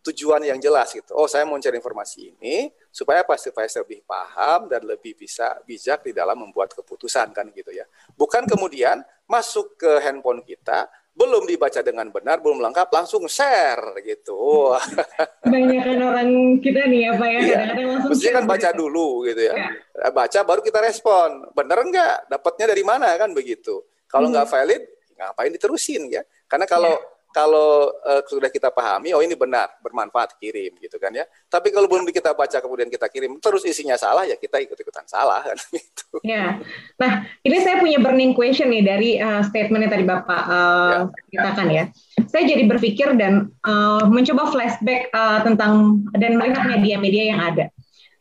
[0.00, 1.12] tujuan yang jelas gitu.
[1.12, 3.36] Oh, saya mau mencari informasi ini supaya apa?
[3.36, 7.84] Supaya saya lebih paham dan lebih bisa bijak di dalam membuat keputusan kan gitu ya.
[8.16, 14.72] Bukan kemudian masuk ke handphone kita, belum dibaca dengan benar, belum lengkap, langsung share gitu.
[15.44, 16.30] Kebanyakan orang
[16.64, 17.56] kita nih ya Pak ya, iya.
[17.60, 19.54] kadang-kadang langsung Mesti kan baca dulu gitu ya.
[19.54, 20.08] ya.
[20.14, 21.50] Baca baru kita respon.
[21.52, 22.16] Bener enggak?
[22.30, 23.84] Dapatnya dari mana kan begitu.
[24.08, 24.34] Kalau hmm.
[24.38, 24.82] nggak valid,
[25.18, 26.22] ngapain diterusin ya?
[26.48, 31.14] Karena kalau ya kalau uh, sudah kita pahami, oh ini benar, bermanfaat, kirim gitu kan
[31.14, 31.24] ya.
[31.46, 35.42] Tapi kalau belum kita baca kemudian kita kirim, terus isinya salah ya kita ikut-ikutan salah
[35.48, 36.22] kan gitu.
[36.26, 36.58] Ya,
[36.98, 41.38] nah ini saya punya burning question nih dari uh, statement yang tadi bapak uh, ya.
[41.40, 41.84] katakan ya.
[42.30, 47.66] Saya jadi berpikir dan uh, mencoba flashback uh, tentang dan melihat media-media yang ada.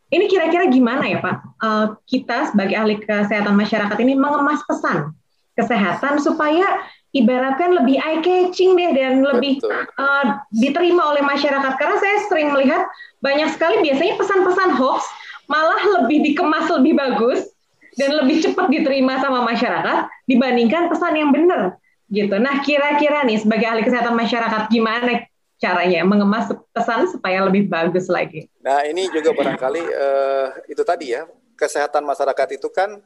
[0.09, 1.37] Ini kira-kira gimana ya Pak?
[1.61, 5.13] Uh, kita sebagai ahli kesehatan masyarakat ini mengemas pesan
[5.59, 6.63] kesehatan supaya
[7.15, 9.57] ibaratkan lebih eye catching deh dan lebih
[9.97, 12.85] uh, diterima oleh masyarakat karena saya sering melihat
[13.19, 15.09] banyak sekali biasanya pesan-pesan hoax
[15.49, 17.49] malah lebih dikemas lebih bagus
[17.97, 21.81] dan lebih cepat diterima sama masyarakat dibandingkan pesan yang benar
[22.13, 22.37] gitu.
[22.37, 25.25] Nah kira-kira nih sebagai ahli kesehatan masyarakat gimana
[25.59, 28.47] caranya mengemas pesan supaya lebih bagus lagi?
[28.61, 31.25] Nah ini juga barangkali uh, itu tadi ya
[31.59, 33.01] kesehatan masyarakat itu kan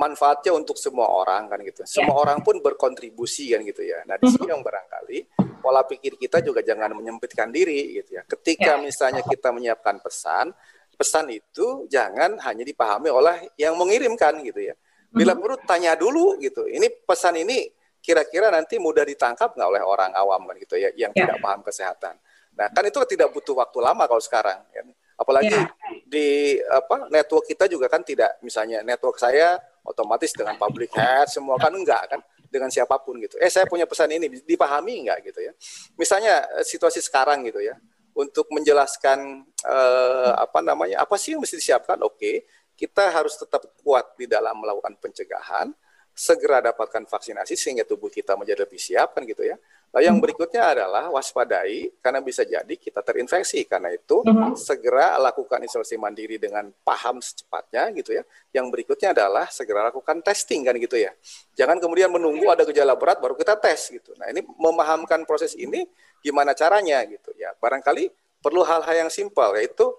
[0.00, 1.84] manfaatnya untuk semua orang kan gitu.
[1.84, 2.22] Semua yeah.
[2.24, 4.00] orang pun berkontribusi kan gitu ya.
[4.08, 5.18] Nah, di sini yang barangkali
[5.60, 8.24] pola pikir kita juga jangan menyempitkan diri gitu ya.
[8.24, 8.82] Ketika yeah.
[8.82, 10.56] misalnya kita menyiapkan pesan,
[10.96, 14.74] pesan itu jangan hanya dipahami oleh yang mengirimkan gitu ya.
[15.12, 16.64] Bila perlu tanya dulu gitu.
[16.64, 17.68] Ini pesan ini
[18.00, 21.28] kira-kira nanti mudah ditangkap nggak oleh orang awam kan gitu ya yang yeah.
[21.28, 22.16] tidak paham kesehatan.
[22.56, 24.80] Nah, kan itu tidak butuh waktu lama kalau sekarang ya.
[25.20, 25.68] Apalagi yeah.
[26.08, 31.56] di apa network kita juga kan tidak misalnya network saya otomatis dengan public head semua
[31.56, 32.20] kan enggak kan
[32.50, 33.38] dengan siapa pun gitu.
[33.38, 35.52] Eh saya punya pesan ini dipahami enggak gitu ya.
[35.94, 37.78] Misalnya eh, situasi sekarang gitu ya.
[38.10, 42.02] Untuk menjelaskan eh, apa namanya apa sih yang mesti disiapkan?
[42.02, 45.70] Oke, kita harus tetap kuat di dalam melakukan pencegahan,
[46.10, 49.56] segera dapatkan vaksinasi sehingga tubuh kita menjadi lebih siap kan gitu ya.
[49.90, 50.24] Lalu yang hmm.
[50.24, 53.66] berikutnya adalah waspadai karena bisa jadi kita terinfeksi.
[53.66, 54.54] Karena itu uh-huh.
[54.54, 58.22] segera lakukan isolasi mandiri dengan paham secepatnya gitu ya.
[58.54, 61.10] Yang berikutnya adalah segera lakukan testing kan gitu ya.
[61.58, 64.14] Jangan kemudian menunggu ada gejala berat baru kita tes gitu.
[64.14, 65.82] Nah, ini memahamkan proses ini
[66.22, 67.50] gimana caranya gitu ya.
[67.58, 68.06] Barangkali
[68.38, 69.90] perlu hal-hal yang simpel yaitu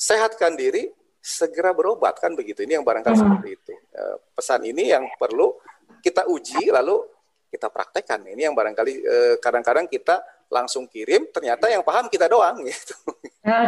[0.00, 0.88] sehatkan diri,
[1.20, 2.64] segera berobat kan begitu.
[2.64, 3.36] Ini yang barangkali uh-huh.
[3.36, 3.72] seperti itu.
[3.76, 5.52] Eh, pesan ini yang perlu
[6.00, 7.13] kita uji lalu
[7.54, 8.26] kita praktekkan.
[8.26, 10.18] Ini yang barangkali eh, kadang-kadang kita
[10.50, 12.94] langsung kirim, ternyata yang paham kita doang gitu.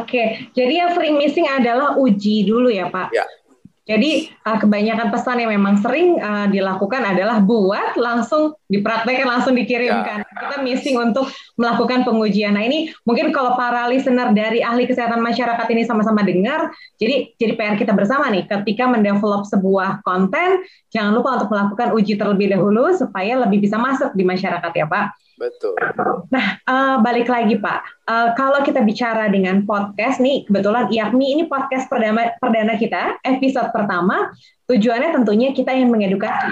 [0.02, 3.14] Oke, jadi yang sering missing adalah uji dulu ya Pak.
[3.14, 3.22] Ya.
[3.86, 10.26] Jadi uh, kebanyakan pesan yang memang sering uh, dilakukan adalah buat langsung dipraktekkan langsung dikirimkan.
[10.26, 10.34] Ya.
[10.42, 12.58] Kita missing untuk melakukan pengujian.
[12.58, 17.54] Nah ini mungkin kalau para listener dari ahli kesehatan masyarakat ini sama-sama dengar, jadi jadi
[17.54, 22.90] PR kita bersama nih ketika mendevelop sebuah konten, jangan lupa untuk melakukan uji terlebih dahulu
[22.90, 25.25] supaya lebih bisa masuk di masyarakat ya Pak.
[25.36, 25.76] Betul.
[26.32, 31.42] Nah, uh, balik lagi Pak, uh, kalau kita bicara dengan podcast nih, kebetulan IAKMI ini
[31.44, 34.32] podcast perdana, perdana kita, episode pertama,
[34.64, 36.48] tujuannya tentunya kita ingin mengedukasi.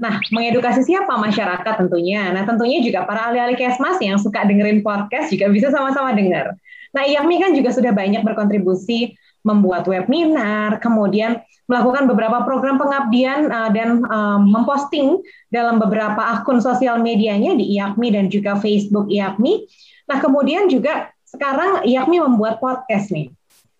[0.00, 1.12] Nah, mengedukasi siapa?
[1.12, 2.32] Masyarakat tentunya.
[2.32, 6.56] Nah, tentunya juga para ahli-ahli kesmas yang suka dengerin podcast juga bisa sama-sama dengar.
[6.96, 9.12] Nah, IAKMI kan juga sudah banyak berkontribusi
[9.42, 17.02] membuat webinar, kemudian melakukan beberapa program pengabdian uh, dan uh, memposting dalam beberapa akun sosial
[17.02, 19.66] medianya di IAKMI dan juga Facebook IAKMI.
[20.10, 23.30] Nah, kemudian juga sekarang IAKMI membuat podcast nih.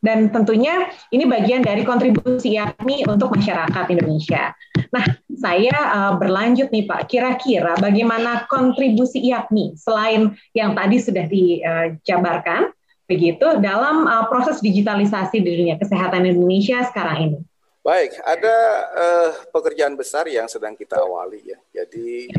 [0.03, 4.51] Dan tentunya ini bagian dari kontribusi IAKMI untuk masyarakat Indonesia.
[4.91, 12.75] Nah, saya uh, berlanjut nih Pak, kira-kira bagaimana kontribusi IAKMI selain yang tadi sudah dijabarkan,
[13.13, 17.39] begitu dalam uh, proses digitalisasi di dunia kesehatan Indonesia sekarang ini?
[17.85, 18.57] Baik, ada
[18.95, 21.59] uh, pekerjaan besar yang sedang kita awali ya.
[21.83, 22.31] Jadi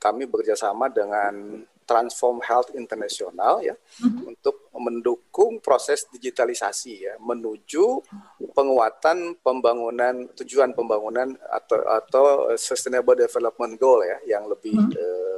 [0.00, 1.60] kami bekerjasama dengan
[1.90, 4.30] Transform Health International ya uh-huh.
[4.30, 8.06] untuk mendukung proses digitalisasi ya menuju
[8.54, 15.02] penguatan pembangunan tujuan pembangunan atau atau Sustainable Development Goal ya yang lebih uh-huh.
[15.02, 15.29] uh,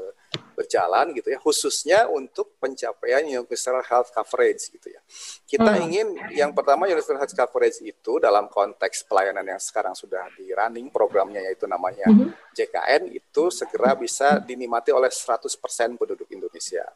[0.62, 5.00] berjalan gitu ya khususnya untuk pencapaian universal health coverage gitu ya
[5.44, 5.84] kita hmm.
[5.90, 6.06] ingin
[6.38, 11.42] yang pertama universal health coverage itu dalam konteks pelayanan yang sekarang sudah di running programnya
[11.42, 12.30] yaitu namanya hmm.
[12.54, 15.50] JKN itu segera bisa dinikmati oleh 100%
[15.98, 16.86] penduduk Indonesia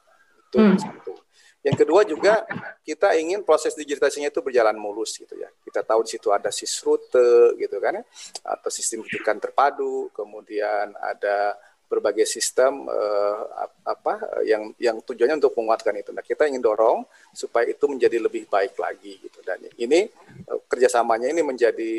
[0.46, 0.78] itu hmm.
[0.78, 1.26] satu
[1.66, 2.46] yang kedua juga
[2.86, 5.50] kita ingin proses digitalisasinya itu berjalan mulus gitu ya.
[5.66, 8.04] Kita tahu di situ ada sisrute gitu kan ya,
[8.46, 15.94] atau sistem rujukan terpadu, kemudian ada berbagai sistem uh, apa yang yang tujuannya untuk menguatkan
[15.94, 16.10] itu.
[16.10, 19.38] Nah, kita ingin dorong supaya itu menjadi lebih baik lagi gitu.
[19.46, 20.10] Dan ini
[20.50, 21.94] uh, kerjasamanya ini menjadi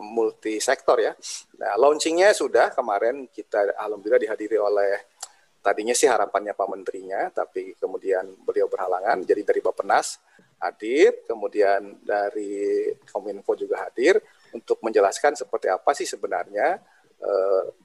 [0.00, 1.12] multi sektor ya.
[1.60, 5.16] Nah, launchingnya sudah kemarin kita alhamdulillah dihadiri oleh
[5.60, 9.20] tadinya sih harapannya Pak Menterinya, tapi kemudian beliau berhalangan.
[9.26, 10.22] Jadi dari Bappenas
[10.62, 14.22] hadir, kemudian dari Kominfo juga hadir
[14.54, 16.86] untuk menjelaskan seperti apa sih sebenarnya eh,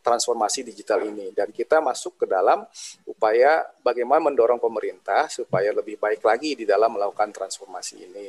[0.01, 1.33] transformasi digital ini.
[1.33, 2.61] Dan kita masuk ke dalam
[3.09, 8.27] upaya bagaimana mendorong pemerintah supaya lebih baik lagi di dalam melakukan transformasi ini.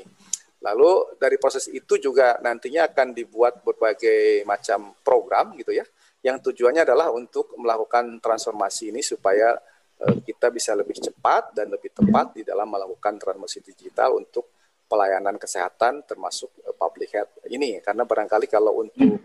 [0.62, 5.82] Lalu dari proses itu juga nantinya akan dibuat berbagai macam program gitu ya,
[6.22, 9.58] yang tujuannya adalah untuk melakukan transformasi ini supaya
[9.98, 14.54] uh, kita bisa lebih cepat dan lebih tepat di dalam melakukan transformasi digital untuk
[14.86, 19.18] pelayanan kesehatan termasuk uh, public health ini karena barangkali kalau untuk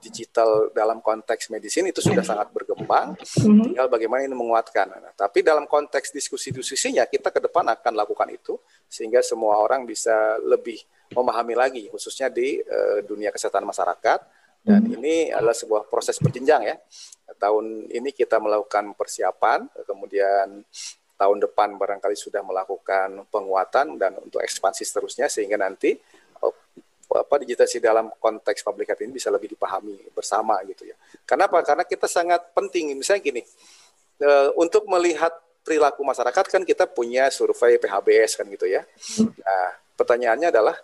[0.00, 3.62] digital dalam konteks medicine itu sudah sangat berkembang mm-hmm.
[3.68, 8.56] tinggal bagaimana ini menguatkan nah, tapi dalam konteks diskusi-diskusinya kita ke depan akan lakukan itu
[8.88, 10.80] sehingga semua orang bisa lebih
[11.12, 14.20] memahami lagi khususnya di uh, dunia kesehatan masyarakat
[14.64, 14.96] dan hmm.
[14.96, 16.76] ini adalah sebuah proses berjenjang ya.
[17.36, 20.64] Tahun ini kita melakukan persiapan, kemudian
[21.14, 25.94] tahun depan barangkali sudah melakukan penguatan dan untuk ekspansi seterusnya sehingga nanti
[27.12, 30.96] apa digitasi dalam konteks public health ini bisa lebih dipahami bersama gitu ya.
[31.28, 31.60] Kenapa?
[31.60, 33.42] Karena kita sangat penting misalnya gini.
[34.16, 35.32] E, untuk melihat
[35.64, 38.84] perilaku masyarakat kan kita punya survei PHBS kan gitu ya.
[39.20, 40.76] Nah, pertanyaannya adalah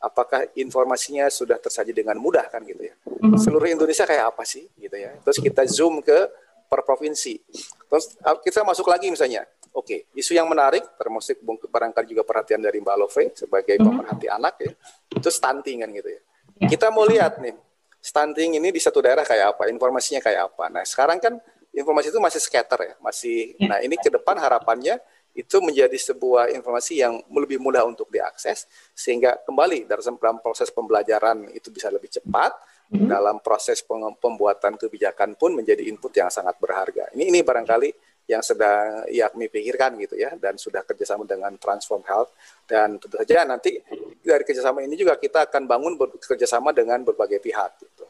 [0.00, 2.94] apakah informasinya sudah tersaji dengan mudah kan gitu ya.
[3.06, 3.40] Mm-hmm.
[3.40, 5.16] Seluruh Indonesia kayak apa sih gitu ya.
[5.24, 6.28] Terus kita zoom ke
[6.66, 7.38] per provinsi.
[7.86, 9.46] Terus ah, kita masuk lagi misalnya,
[9.76, 13.84] oke, okay, isu yang menarik termasuk barangkali juga perhatian dari Mbak Love sebagai mm-hmm.
[13.92, 14.72] pemerhati anak ya,
[15.12, 16.20] itu stunting kan gitu ya.
[16.64, 16.68] ya.
[16.72, 17.52] Kita mau lihat nih,
[18.00, 20.64] stunting ini di satu daerah kayak apa, informasinya kayak apa.
[20.72, 21.36] Nah, sekarang kan
[21.76, 23.52] informasi itu masih scatter ya, masih.
[23.60, 23.76] Ya.
[23.76, 24.96] Nah, ini ke depan harapannya
[25.36, 28.64] itu menjadi sebuah informasi yang lebih mudah untuk diakses
[28.96, 32.56] sehingga kembali dalam proses pembelajaran itu bisa lebih cepat
[32.88, 33.04] mm-hmm.
[33.04, 33.84] dalam proses
[34.16, 39.94] pembuatan kebijakan pun menjadi input yang sangat berharga ini ini barangkali yang sedang yakni pikirkan
[40.02, 42.34] gitu ya dan sudah kerjasama dengan Transform Health
[42.66, 43.78] dan tentu saja nanti
[44.18, 48.04] dari kerjasama ini juga kita akan bangun kerjasama dengan berbagai pihak gitu.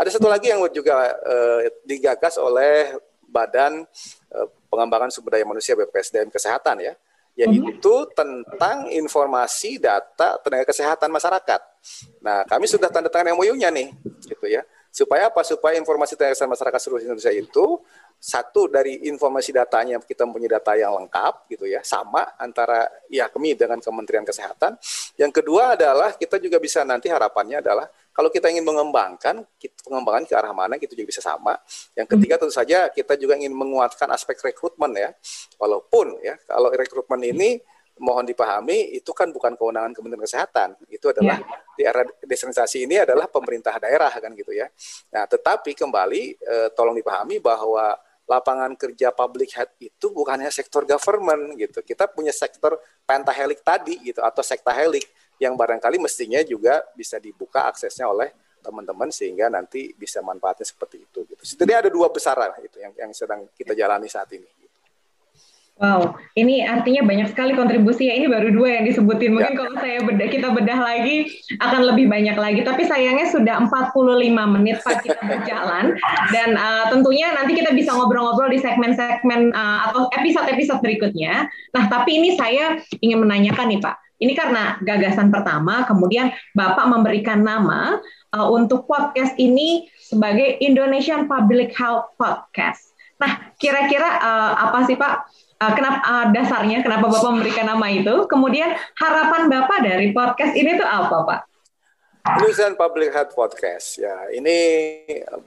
[0.00, 2.96] Ada satu lagi yang juga eh, digagas oleh
[3.28, 3.84] Badan
[4.32, 6.96] eh, pengembangan sumber daya manusia BPSDM kesehatan ya
[7.38, 11.60] yaitu tentang informasi data tenaga kesehatan masyarakat.
[12.18, 13.94] Nah, kami sudah tanda tangan MOU-nya nih,
[14.26, 14.66] gitu ya.
[14.90, 15.46] Supaya apa?
[15.46, 17.78] Supaya informasi tenaga kesehatan masyarakat seluruh Indonesia itu
[18.18, 23.54] satu dari informasi datanya kita punya data yang lengkap gitu ya sama antara ya kami
[23.54, 24.74] dengan Kementerian Kesehatan.
[25.14, 29.46] Yang kedua adalah kita juga bisa nanti harapannya adalah kalau kita ingin mengembangkan
[29.86, 31.54] pengembangan ke arah mana kita juga bisa sama.
[31.94, 35.14] Yang ketiga tentu saja kita juga ingin menguatkan aspek rekrutmen ya.
[35.54, 37.62] Walaupun ya kalau rekrutmen ini
[38.02, 40.74] mohon dipahami itu kan bukan kewenangan Kementerian Kesehatan.
[40.90, 41.78] Itu adalah ya.
[41.78, 44.66] di era desentralisasi ini adalah pemerintah daerah kan gitu ya.
[45.14, 47.94] Nah tetapi kembali eh, tolong dipahami bahwa
[48.28, 51.80] lapangan kerja public health itu bukan hanya sektor government gitu.
[51.80, 52.76] Kita punya sektor
[53.08, 55.08] pentahelik tadi gitu atau sektahelik
[55.40, 58.28] yang barangkali mestinya juga bisa dibuka aksesnya oleh
[58.60, 61.42] teman-teman sehingga nanti bisa manfaatnya seperti itu gitu.
[61.42, 64.57] Jadi ada dua besar itu yang yang sedang kita jalani saat ini.
[65.78, 68.18] Wow, ini artinya banyak sekali kontribusi ya.
[68.18, 69.30] Ini baru dua yang disebutin.
[69.30, 69.58] Mungkin ya.
[69.62, 71.30] kalau saya bedah, kita bedah lagi
[71.62, 72.66] akan lebih banyak lagi.
[72.66, 73.94] Tapi sayangnya sudah 45
[74.58, 75.94] menit Pak kita berjalan.
[76.34, 81.46] Dan uh, tentunya nanti kita bisa ngobrol-ngobrol di segmen-segmen uh, atau episode-episode berikutnya.
[81.70, 83.96] Nah, tapi ini saya ingin menanyakan nih Pak.
[84.18, 88.02] Ini karena gagasan pertama, kemudian Bapak memberikan nama
[88.34, 92.98] uh, untuk podcast ini sebagai Indonesian Public Health Podcast.
[93.22, 98.24] Nah, kira-kira uh, apa sih Pak uh, kenapa uh, dasarnya kenapa Bapak memberikan nama itu?
[98.30, 101.40] Kemudian harapan Bapak dari podcast ini tuh apa, Pak?
[102.28, 104.56] Indonesian Public Health Podcast ya ini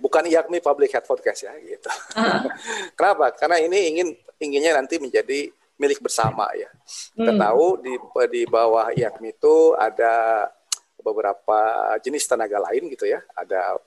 [0.01, 1.91] bukan yakni Public Health Podcast ya gitu.
[2.18, 2.49] Uh.
[2.97, 3.36] Kenapa?
[3.38, 4.07] Karena ini ingin
[4.41, 6.70] inginnya nanti menjadi milik bersama ya.
[7.14, 7.41] Kita hmm.
[7.41, 7.93] tahu di
[8.34, 10.45] di bawah yakni itu ada
[11.01, 11.59] beberapa
[12.01, 13.22] jenis tenaga lain gitu ya.
[13.38, 13.78] Ada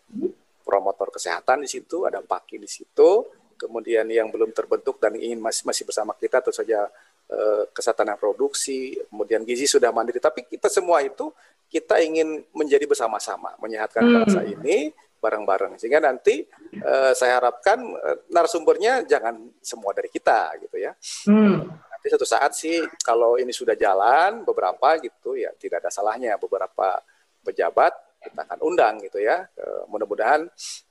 [0.62, 3.26] promotor kesehatan di situ, ada paki di situ,
[3.64, 6.84] kemudian yang belum terbentuk dan ingin masih masih bersama kita tentu saja
[7.32, 10.20] eh, kesehatan produksi, kemudian gizi sudah mandiri.
[10.20, 11.32] Tapi kita semua itu
[11.72, 14.14] kita ingin menjadi bersama-sama menyehatkan hmm.
[14.20, 14.92] bangsa ini
[15.24, 15.80] bareng-bareng.
[15.80, 16.44] Sehingga nanti
[16.76, 20.92] eh, saya harapkan eh, narasumbernya jangan semua dari kita gitu ya.
[21.24, 21.64] Hmm.
[21.64, 27.00] Nanti satu saat sih kalau ini sudah jalan beberapa gitu ya tidak ada salahnya beberapa
[27.40, 29.48] pejabat kita akan undang gitu ya.
[29.88, 30.48] Mudah-mudahan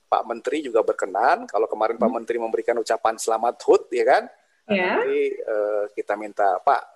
[0.08, 1.48] Pak Menteri juga berkenan.
[1.48, 2.16] Kalau kemarin Pak hmm.
[2.20, 4.22] Menteri memberikan ucapan selamat HUT, ya kan?
[4.70, 5.00] Ya.
[5.00, 6.94] Nanti uh, kita minta Pak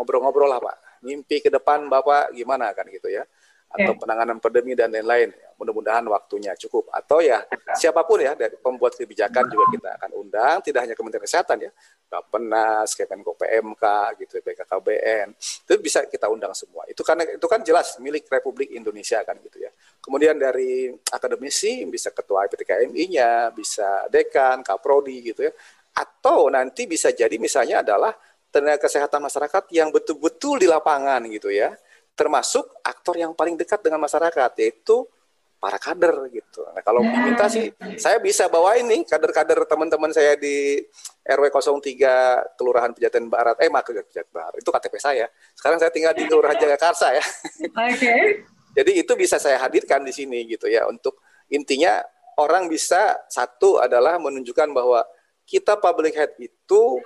[0.00, 1.04] ngobrol-ngobrol lah Pak.
[1.04, 3.24] Mimpi ke depan Bapak gimana kan gitu ya?
[3.70, 5.30] Atau penanganan pandemi dan lain-lain.
[5.54, 6.90] Mudah-mudahan waktunya cukup.
[6.90, 7.46] Atau ya
[7.78, 11.70] siapa pun ya dari pembuat kebijakan juga kita akan undang, tidak hanya Kementerian Kesehatan ya,
[12.10, 13.84] Bapenas, Kemenko PMK,
[14.18, 16.82] gitu, BKKBN, itu bisa kita undang semua.
[16.90, 19.70] Itu karena itu kan jelas milik Republik Indonesia kan gitu ya.
[20.02, 25.52] Kemudian dari akademisi bisa ketua IPTKMI-nya, bisa dekan, kaprodi gitu ya.
[25.94, 28.10] Atau nanti bisa jadi misalnya adalah
[28.50, 31.70] tenaga kesehatan masyarakat yang betul-betul di lapangan gitu ya
[32.20, 35.08] termasuk aktor yang paling dekat dengan masyarakat yaitu
[35.56, 36.64] para kader gitu.
[36.68, 37.12] Nah, kalau ya.
[37.16, 40.80] diminta sih saya bisa bawa ini kader-kader teman-teman saya di
[41.24, 43.56] RW 03 Kelurahan Pejaten Barat.
[43.60, 44.56] Eh, mak Pejaten Barat.
[44.60, 45.28] Itu KTP saya.
[45.56, 47.24] Sekarang saya tinggal di Kelurahan Jagakarsa ya.
[47.24, 47.96] Oke.
[47.96, 48.22] Okay.
[48.76, 52.00] Jadi itu bisa saya hadirkan di sini gitu ya untuk intinya
[52.38, 55.02] orang bisa satu adalah menunjukkan bahwa
[55.42, 57.02] kita public health itu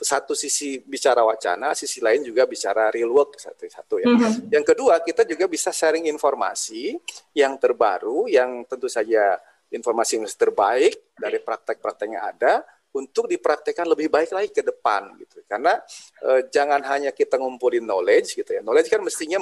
[0.00, 4.08] satu sisi bicara wacana, sisi lain juga bicara real work satu satu ya.
[4.08, 4.50] Mm-hmm.
[4.50, 6.96] Yang kedua kita juga bisa sharing informasi
[7.36, 9.36] yang terbaru, yang tentu saja
[9.70, 15.46] informasi yang terbaik dari praktek-praktek yang ada untuk dipraktekkan lebih baik lagi ke depan gitu.
[15.46, 15.78] Karena
[16.18, 18.66] e, jangan hanya kita ngumpulin knowledge gitu ya.
[18.66, 19.38] Knowledge kan mestinya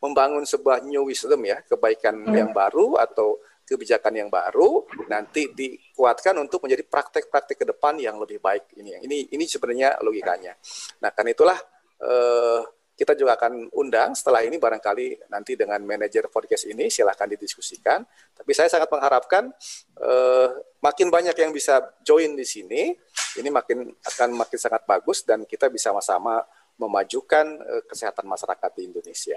[0.00, 2.36] membangun sebuah new wisdom ya, kebaikan mm-hmm.
[2.40, 3.36] yang baru atau
[3.66, 8.78] kebijakan yang baru nanti dikuatkan untuk menjadi praktek-praktek ke depan yang lebih baik.
[8.78, 10.54] Ini ini ini sebenarnya logikanya.
[11.02, 11.58] Nah karena itulah
[11.98, 12.62] eh,
[12.96, 18.00] kita juga akan undang setelah ini barangkali nanti dengan manajer podcast ini silahkan didiskusikan.
[18.32, 19.52] Tapi saya sangat mengharapkan
[20.00, 20.48] eh,
[20.80, 22.94] makin banyak yang bisa join di sini
[23.36, 26.40] ini makin akan makin sangat bagus dan kita bisa sama-sama
[26.80, 29.36] memajukan eh, kesehatan masyarakat di Indonesia.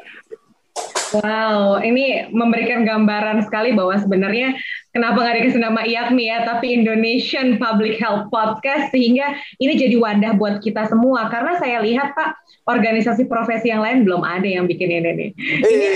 [1.09, 4.53] Wow, ini memberikan gambaran sekali bahwa sebenarnya
[4.93, 10.37] kenapa nggak dikasih nama IAKMI ya, tapi Indonesian Public Health Podcast sehingga ini jadi wadah
[10.37, 11.25] buat kita semua.
[11.33, 12.37] Karena saya lihat Pak,
[12.69, 15.29] organisasi profesi yang lain belum ada yang bikin ini nih.
[15.65, 15.89] Ini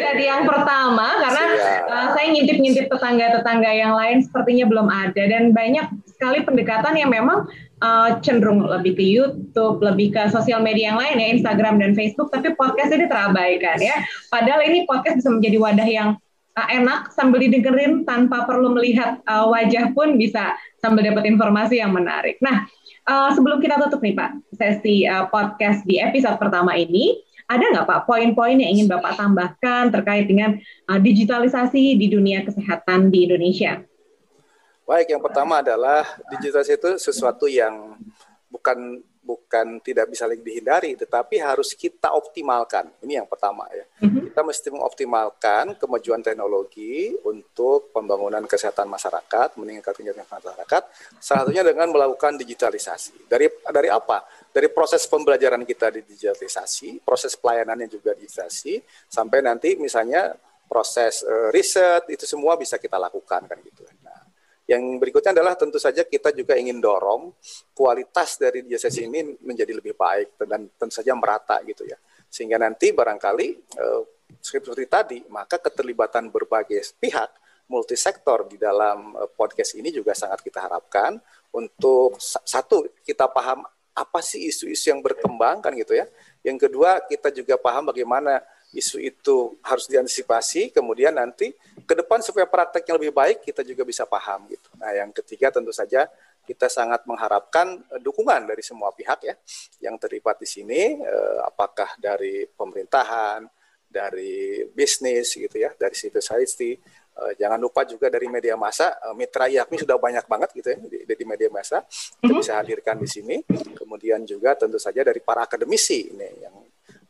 [0.00, 1.44] jadi yang pertama karena
[1.84, 7.44] uh, saya ngintip-ngintip tetangga-tetangga yang lain sepertinya belum ada dan banyak sekali pendekatan yang memang
[7.84, 12.32] uh, cenderung lebih ke YouTube, lebih ke sosial media yang lain ya, Instagram dan Facebook,
[12.32, 14.00] tapi podcast ini terabaikan ya.
[14.32, 16.08] Padahal ini podcast bisa menjadi wadah yang
[16.56, 21.92] uh, enak sambil didengerin tanpa perlu melihat uh, wajah pun bisa sambil dapat informasi yang
[21.92, 22.40] menarik.
[22.40, 22.64] Nah,
[23.04, 27.84] uh, sebelum kita tutup nih Pak, sesi uh, podcast di episode pertama ini, ada nggak
[27.84, 30.56] Pak poin-poin yang ingin Bapak tambahkan terkait dengan
[30.88, 33.84] uh, digitalisasi di dunia kesehatan di Indonesia?
[34.84, 37.96] Baik, yang pertama adalah digitalisasi itu sesuatu yang
[38.52, 42.92] bukan bukan tidak bisa lagi dihindari, tetapi harus kita optimalkan.
[43.00, 43.88] Ini yang pertama ya.
[44.04, 44.22] Mm-hmm.
[44.30, 50.82] Kita mesti mengoptimalkan kemajuan teknologi untuk pembangunan kesehatan masyarakat, meningkatkan kesehatan masyarakat.
[51.16, 53.24] Salah satunya dengan melakukan digitalisasi.
[53.24, 54.28] Dari dari apa?
[54.52, 60.36] Dari proses pembelajaran kita di digitalisasi, proses pelayanannya juga digitalisasi, sampai nanti misalnya
[60.68, 63.88] proses uh, riset itu semua bisa kita lakukan kan gitu.
[64.64, 67.36] Yang berikutnya adalah tentu saja kita juga ingin dorong
[67.76, 72.00] kualitas dari jasa ini menjadi lebih baik dan tentu saja merata gitu ya.
[72.32, 74.02] Sehingga nanti barangkali eh,
[74.40, 77.28] seperti tadi, maka keterlibatan berbagai pihak
[77.68, 81.20] multisektor di dalam eh, podcast ini juga sangat kita harapkan
[81.52, 86.08] untuk satu kita paham apa sih isu-isu yang berkembang kan gitu ya.
[86.40, 88.42] Yang kedua kita juga paham bagaimana
[88.74, 91.54] isu itu harus diantisipasi, kemudian nanti
[91.86, 94.68] ke depan supaya prakteknya lebih baik kita juga bisa paham gitu.
[94.76, 96.10] Nah, yang ketiga tentu saja
[96.44, 99.34] kita sangat mengharapkan uh, dukungan dari semua pihak ya
[99.80, 103.48] yang terlibat di sini, uh, apakah dari pemerintahan,
[103.88, 106.76] dari bisnis gitu ya, dari civil society,
[107.16, 110.98] uh, jangan lupa juga dari media massa, mitra IAKMI sudah banyak banget gitu ya di,
[111.06, 111.86] di media massa,
[112.20, 112.40] kita mhm.
[112.42, 113.36] bisa hadirkan di sini.
[113.78, 116.54] Kemudian juga tentu saja dari para akademisi ini yang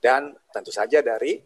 [0.05, 1.41] dan tentu saja dari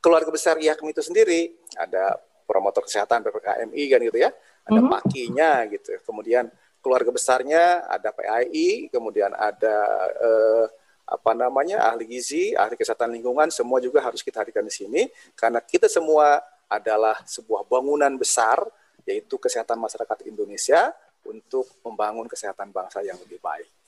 [0.00, 1.40] keluarga besar IAKMI itu sendiri
[1.76, 2.16] ada
[2.48, 4.30] promotor kesehatan PPKMI kan gitu ya
[4.66, 4.92] ada mm -hmm.
[4.92, 9.76] pakinya gitu kemudian keluarga besarnya ada PAI kemudian ada
[10.16, 10.66] eh,
[11.10, 15.02] apa namanya ahli gizi ahli kesehatan lingkungan semua juga harus kita hadirkan di sini
[15.36, 16.40] karena kita semua
[16.70, 18.62] adalah sebuah bangunan besar
[19.04, 20.94] yaitu kesehatan masyarakat Indonesia
[21.26, 23.79] untuk membangun kesehatan bangsa yang lebih baik.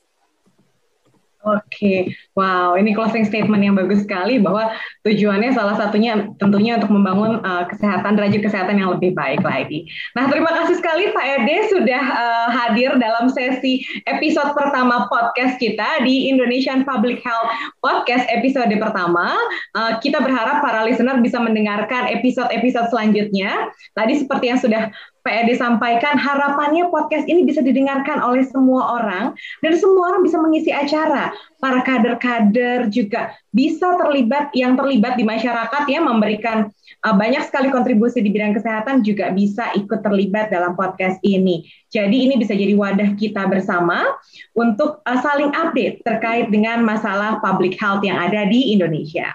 [1.43, 1.99] Oke, okay.
[2.39, 4.71] wow, ini closing statement yang bagus sekali bahwa
[5.03, 9.91] tujuannya salah satunya tentunya untuk membangun uh, kesehatan, derajat kesehatan yang lebih baik lagi.
[10.15, 16.07] Nah, terima kasih sekali Pak Ede sudah uh, hadir dalam sesi episode pertama podcast kita
[16.07, 17.51] di Indonesian Public Health
[17.83, 19.35] Podcast episode pertama.
[19.75, 23.67] Uh, kita berharap para listener bisa mendengarkan episode-episode selanjutnya.
[23.99, 29.39] Tadi seperti yang sudah Pak Edi sampaikan harapannya podcast ini bisa didengarkan oleh semua orang
[29.63, 31.31] dan semua orang bisa mengisi acara.
[31.63, 36.75] Para kader-kader juga bisa terlibat yang terlibat di masyarakat ya memberikan
[37.07, 41.71] uh, banyak sekali kontribusi di bidang kesehatan juga bisa ikut terlibat dalam podcast ini.
[41.95, 44.03] Jadi ini bisa jadi wadah kita bersama
[44.59, 49.31] untuk uh, saling update terkait dengan masalah public health yang ada di Indonesia.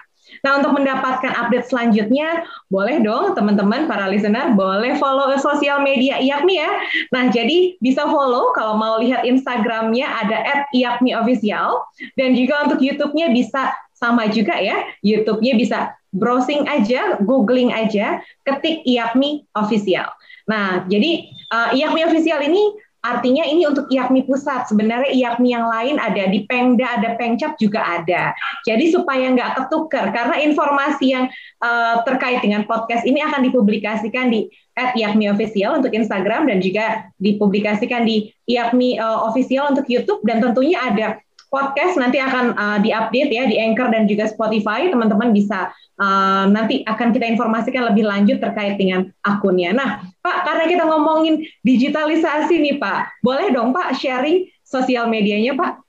[0.46, 6.54] Nah, untuk mendapatkan update selanjutnya, boleh dong teman-teman para listener, boleh follow sosial media IAPMI
[6.58, 6.70] ya.
[7.14, 11.82] Nah, jadi bisa follow kalau mau lihat Instagramnya ada at IAPMI Official,
[12.14, 15.78] dan juga untuk YouTube-nya bisa sama juga ya, YouTube-nya bisa
[16.14, 20.08] browsing aja, googling aja, ketik IAPMI Official.
[20.48, 22.72] Nah, jadi uh, IAPMI Official ini
[23.08, 24.68] Artinya ini untuk IAKMI pusat.
[24.68, 28.36] Sebenarnya IAKMI yang lain ada di Pengda, ada Pengcap juga ada.
[28.68, 31.24] Jadi supaya nggak ketukar karena informasi yang
[31.64, 38.04] uh, terkait dengan podcast ini akan dipublikasikan di @iakmi official untuk Instagram dan juga dipublikasikan
[38.04, 43.44] di IAKMI uh, official untuk YouTube dan tentunya ada podcast nanti akan uh, diupdate ya
[43.48, 44.88] di Anchor dan juga Spotify.
[44.92, 49.72] Teman-teman bisa uh, nanti akan kita informasikan lebih lanjut terkait dengan akunnya.
[49.72, 55.82] Nah, Pak, karena kita ngomongin digitalisasi nih, Pak, boleh dong Pak sharing sosial medianya, Pak?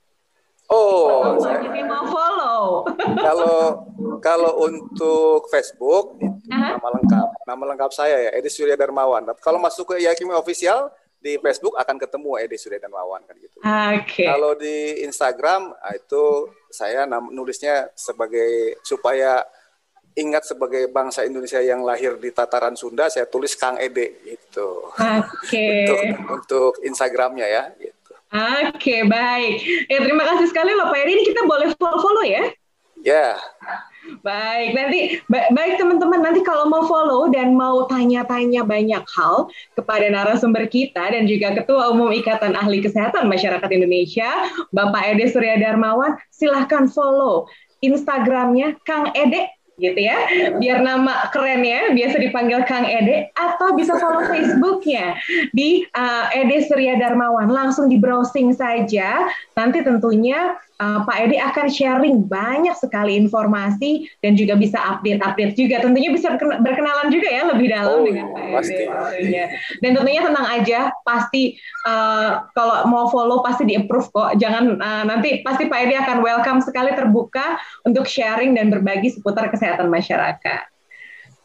[0.70, 2.86] Oh, saya mau follow.
[3.26, 3.82] Kalau
[4.22, 6.70] kalau untuk Facebook uh-huh.
[6.78, 9.26] nama lengkap, nama lengkap saya ya Edi Surya Darmawan.
[9.42, 13.60] Kalau masuk ke Yakimi Official di Facebook akan ketemu Edi Surya dan Wawan kan gitu.
[13.60, 13.68] Oke.
[14.08, 14.26] Okay.
[14.26, 19.44] Kalau di Instagram ah, itu saya nulisnya sebagai supaya
[20.16, 24.90] ingat sebagai bangsa Indonesia yang lahir di tataran Sunda saya tulis Kang Ede gitu.
[24.96, 25.46] Oke.
[25.46, 25.86] Okay.
[25.92, 26.00] untuk
[26.32, 28.12] untuk Instagramnya ya gitu.
[28.30, 29.58] Oke, okay, baik.
[29.90, 31.12] Ya terima kasih sekali loh Pak Edi.
[31.18, 32.44] Ini kita boleh follow-follow ya?
[33.04, 33.34] Ya.
[33.36, 33.89] Yeah.
[34.20, 35.00] Baik, nanti
[35.30, 39.46] baik teman-teman nanti kalau mau follow dan mau tanya-tanya banyak hal
[39.78, 44.28] kepada narasumber kita dan juga Ketua Umum Ikatan Ahli Kesehatan Masyarakat Indonesia,
[44.74, 47.46] Bapak Ede Surya Darmawan, silahkan follow
[47.80, 49.48] Instagramnya Kang Ede
[49.80, 50.28] gitu ya,
[50.60, 55.16] biar nama keren ya, biasa dipanggil Kang Ede, atau bisa follow Facebooknya
[55.56, 59.24] di uh, Ede Surya Darmawan, langsung di browsing saja,
[59.56, 65.84] nanti tentunya uh, Pak Edi akan sharing banyak sekali informasi dan juga bisa update-update juga.
[65.84, 68.84] Tentunya bisa berkenalan juga ya lebih dalam oh, dengan Pak Edi.
[69.84, 74.40] Dan tentunya tenang aja, pasti uh, kalau mau follow pasti di approve kok.
[74.40, 79.52] Jangan uh, nanti pasti Pak Edi akan welcome sekali terbuka untuk sharing dan berbagi seputar
[79.52, 80.64] kesehatan masyarakat.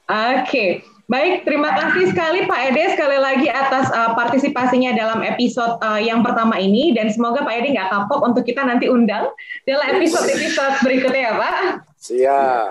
[0.07, 0.47] Oke.
[0.47, 0.94] Okay.
[1.05, 6.25] Baik, terima kasih sekali Pak Ede sekali lagi atas uh, partisipasinya dalam episode uh, yang
[6.25, 9.29] pertama ini dan semoga Pak Ede nggak kapok untuk kita nanti undang
[9.69, 11.55] dalam episode-episode berikutnya ya Pak.
[12.05, 12.69] Siap.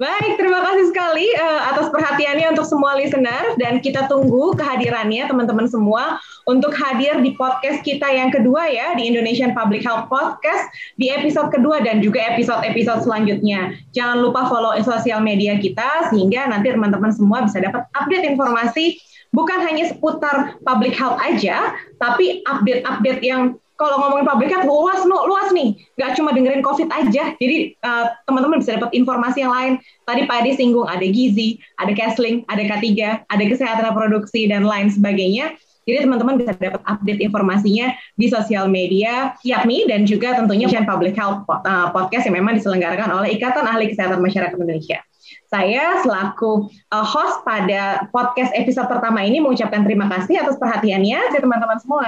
[0.00, 5.68] Baik, terima kasih sekali uh, atas perhatiannya untuk semua listener dan kita tunggu kehadirannya teman-teman
[5.68, 6.16] semua
[6.48, 11.52] untuk hadir di podcast kita yang kedua ya di Indonesian Public Health Podcast di episode
[11.52, 13.76] kedua dan juga episode-episode selanjutnya.
[13.92, 18.96] Jangan lupa follow sosial media kita sehingga nanti teman-teman semua bisa dapat update informasi
[19.36, 25.28] bukan hanya seputar public health aja, tapi update-update yang kalau ngomongin public health luas no,
[25.28, 29.72] luas nih nggak cuma dengerin covid aja jadi uh, teman-teman bisa dapat informasi yang lain
[30.08, 32.84] tadi Pak Adi singgung ada gizi ada casling ada K3
[33.28, 35.54] ada kesehatan reproduksi dan lain sebagainya
[35.86, 41.14] jadi teman-teman bisa dapat update informasinya di sosial media yakni dan juga tentunya Channel Public
[41.14, 44.98] Health uh, Podcast yang memang diselenggarakan oleh Ikatan Ahli Kesehatan Masyarakat Indonesia.
[45.46, 51.30] Saya selaku uh, host pada podcast episode pertama ini mengucapkan terima kasih atas perhatiannya.
[51.30, 52.02] Saya teman-teman semua.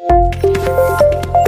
[0.00, 1.47] Música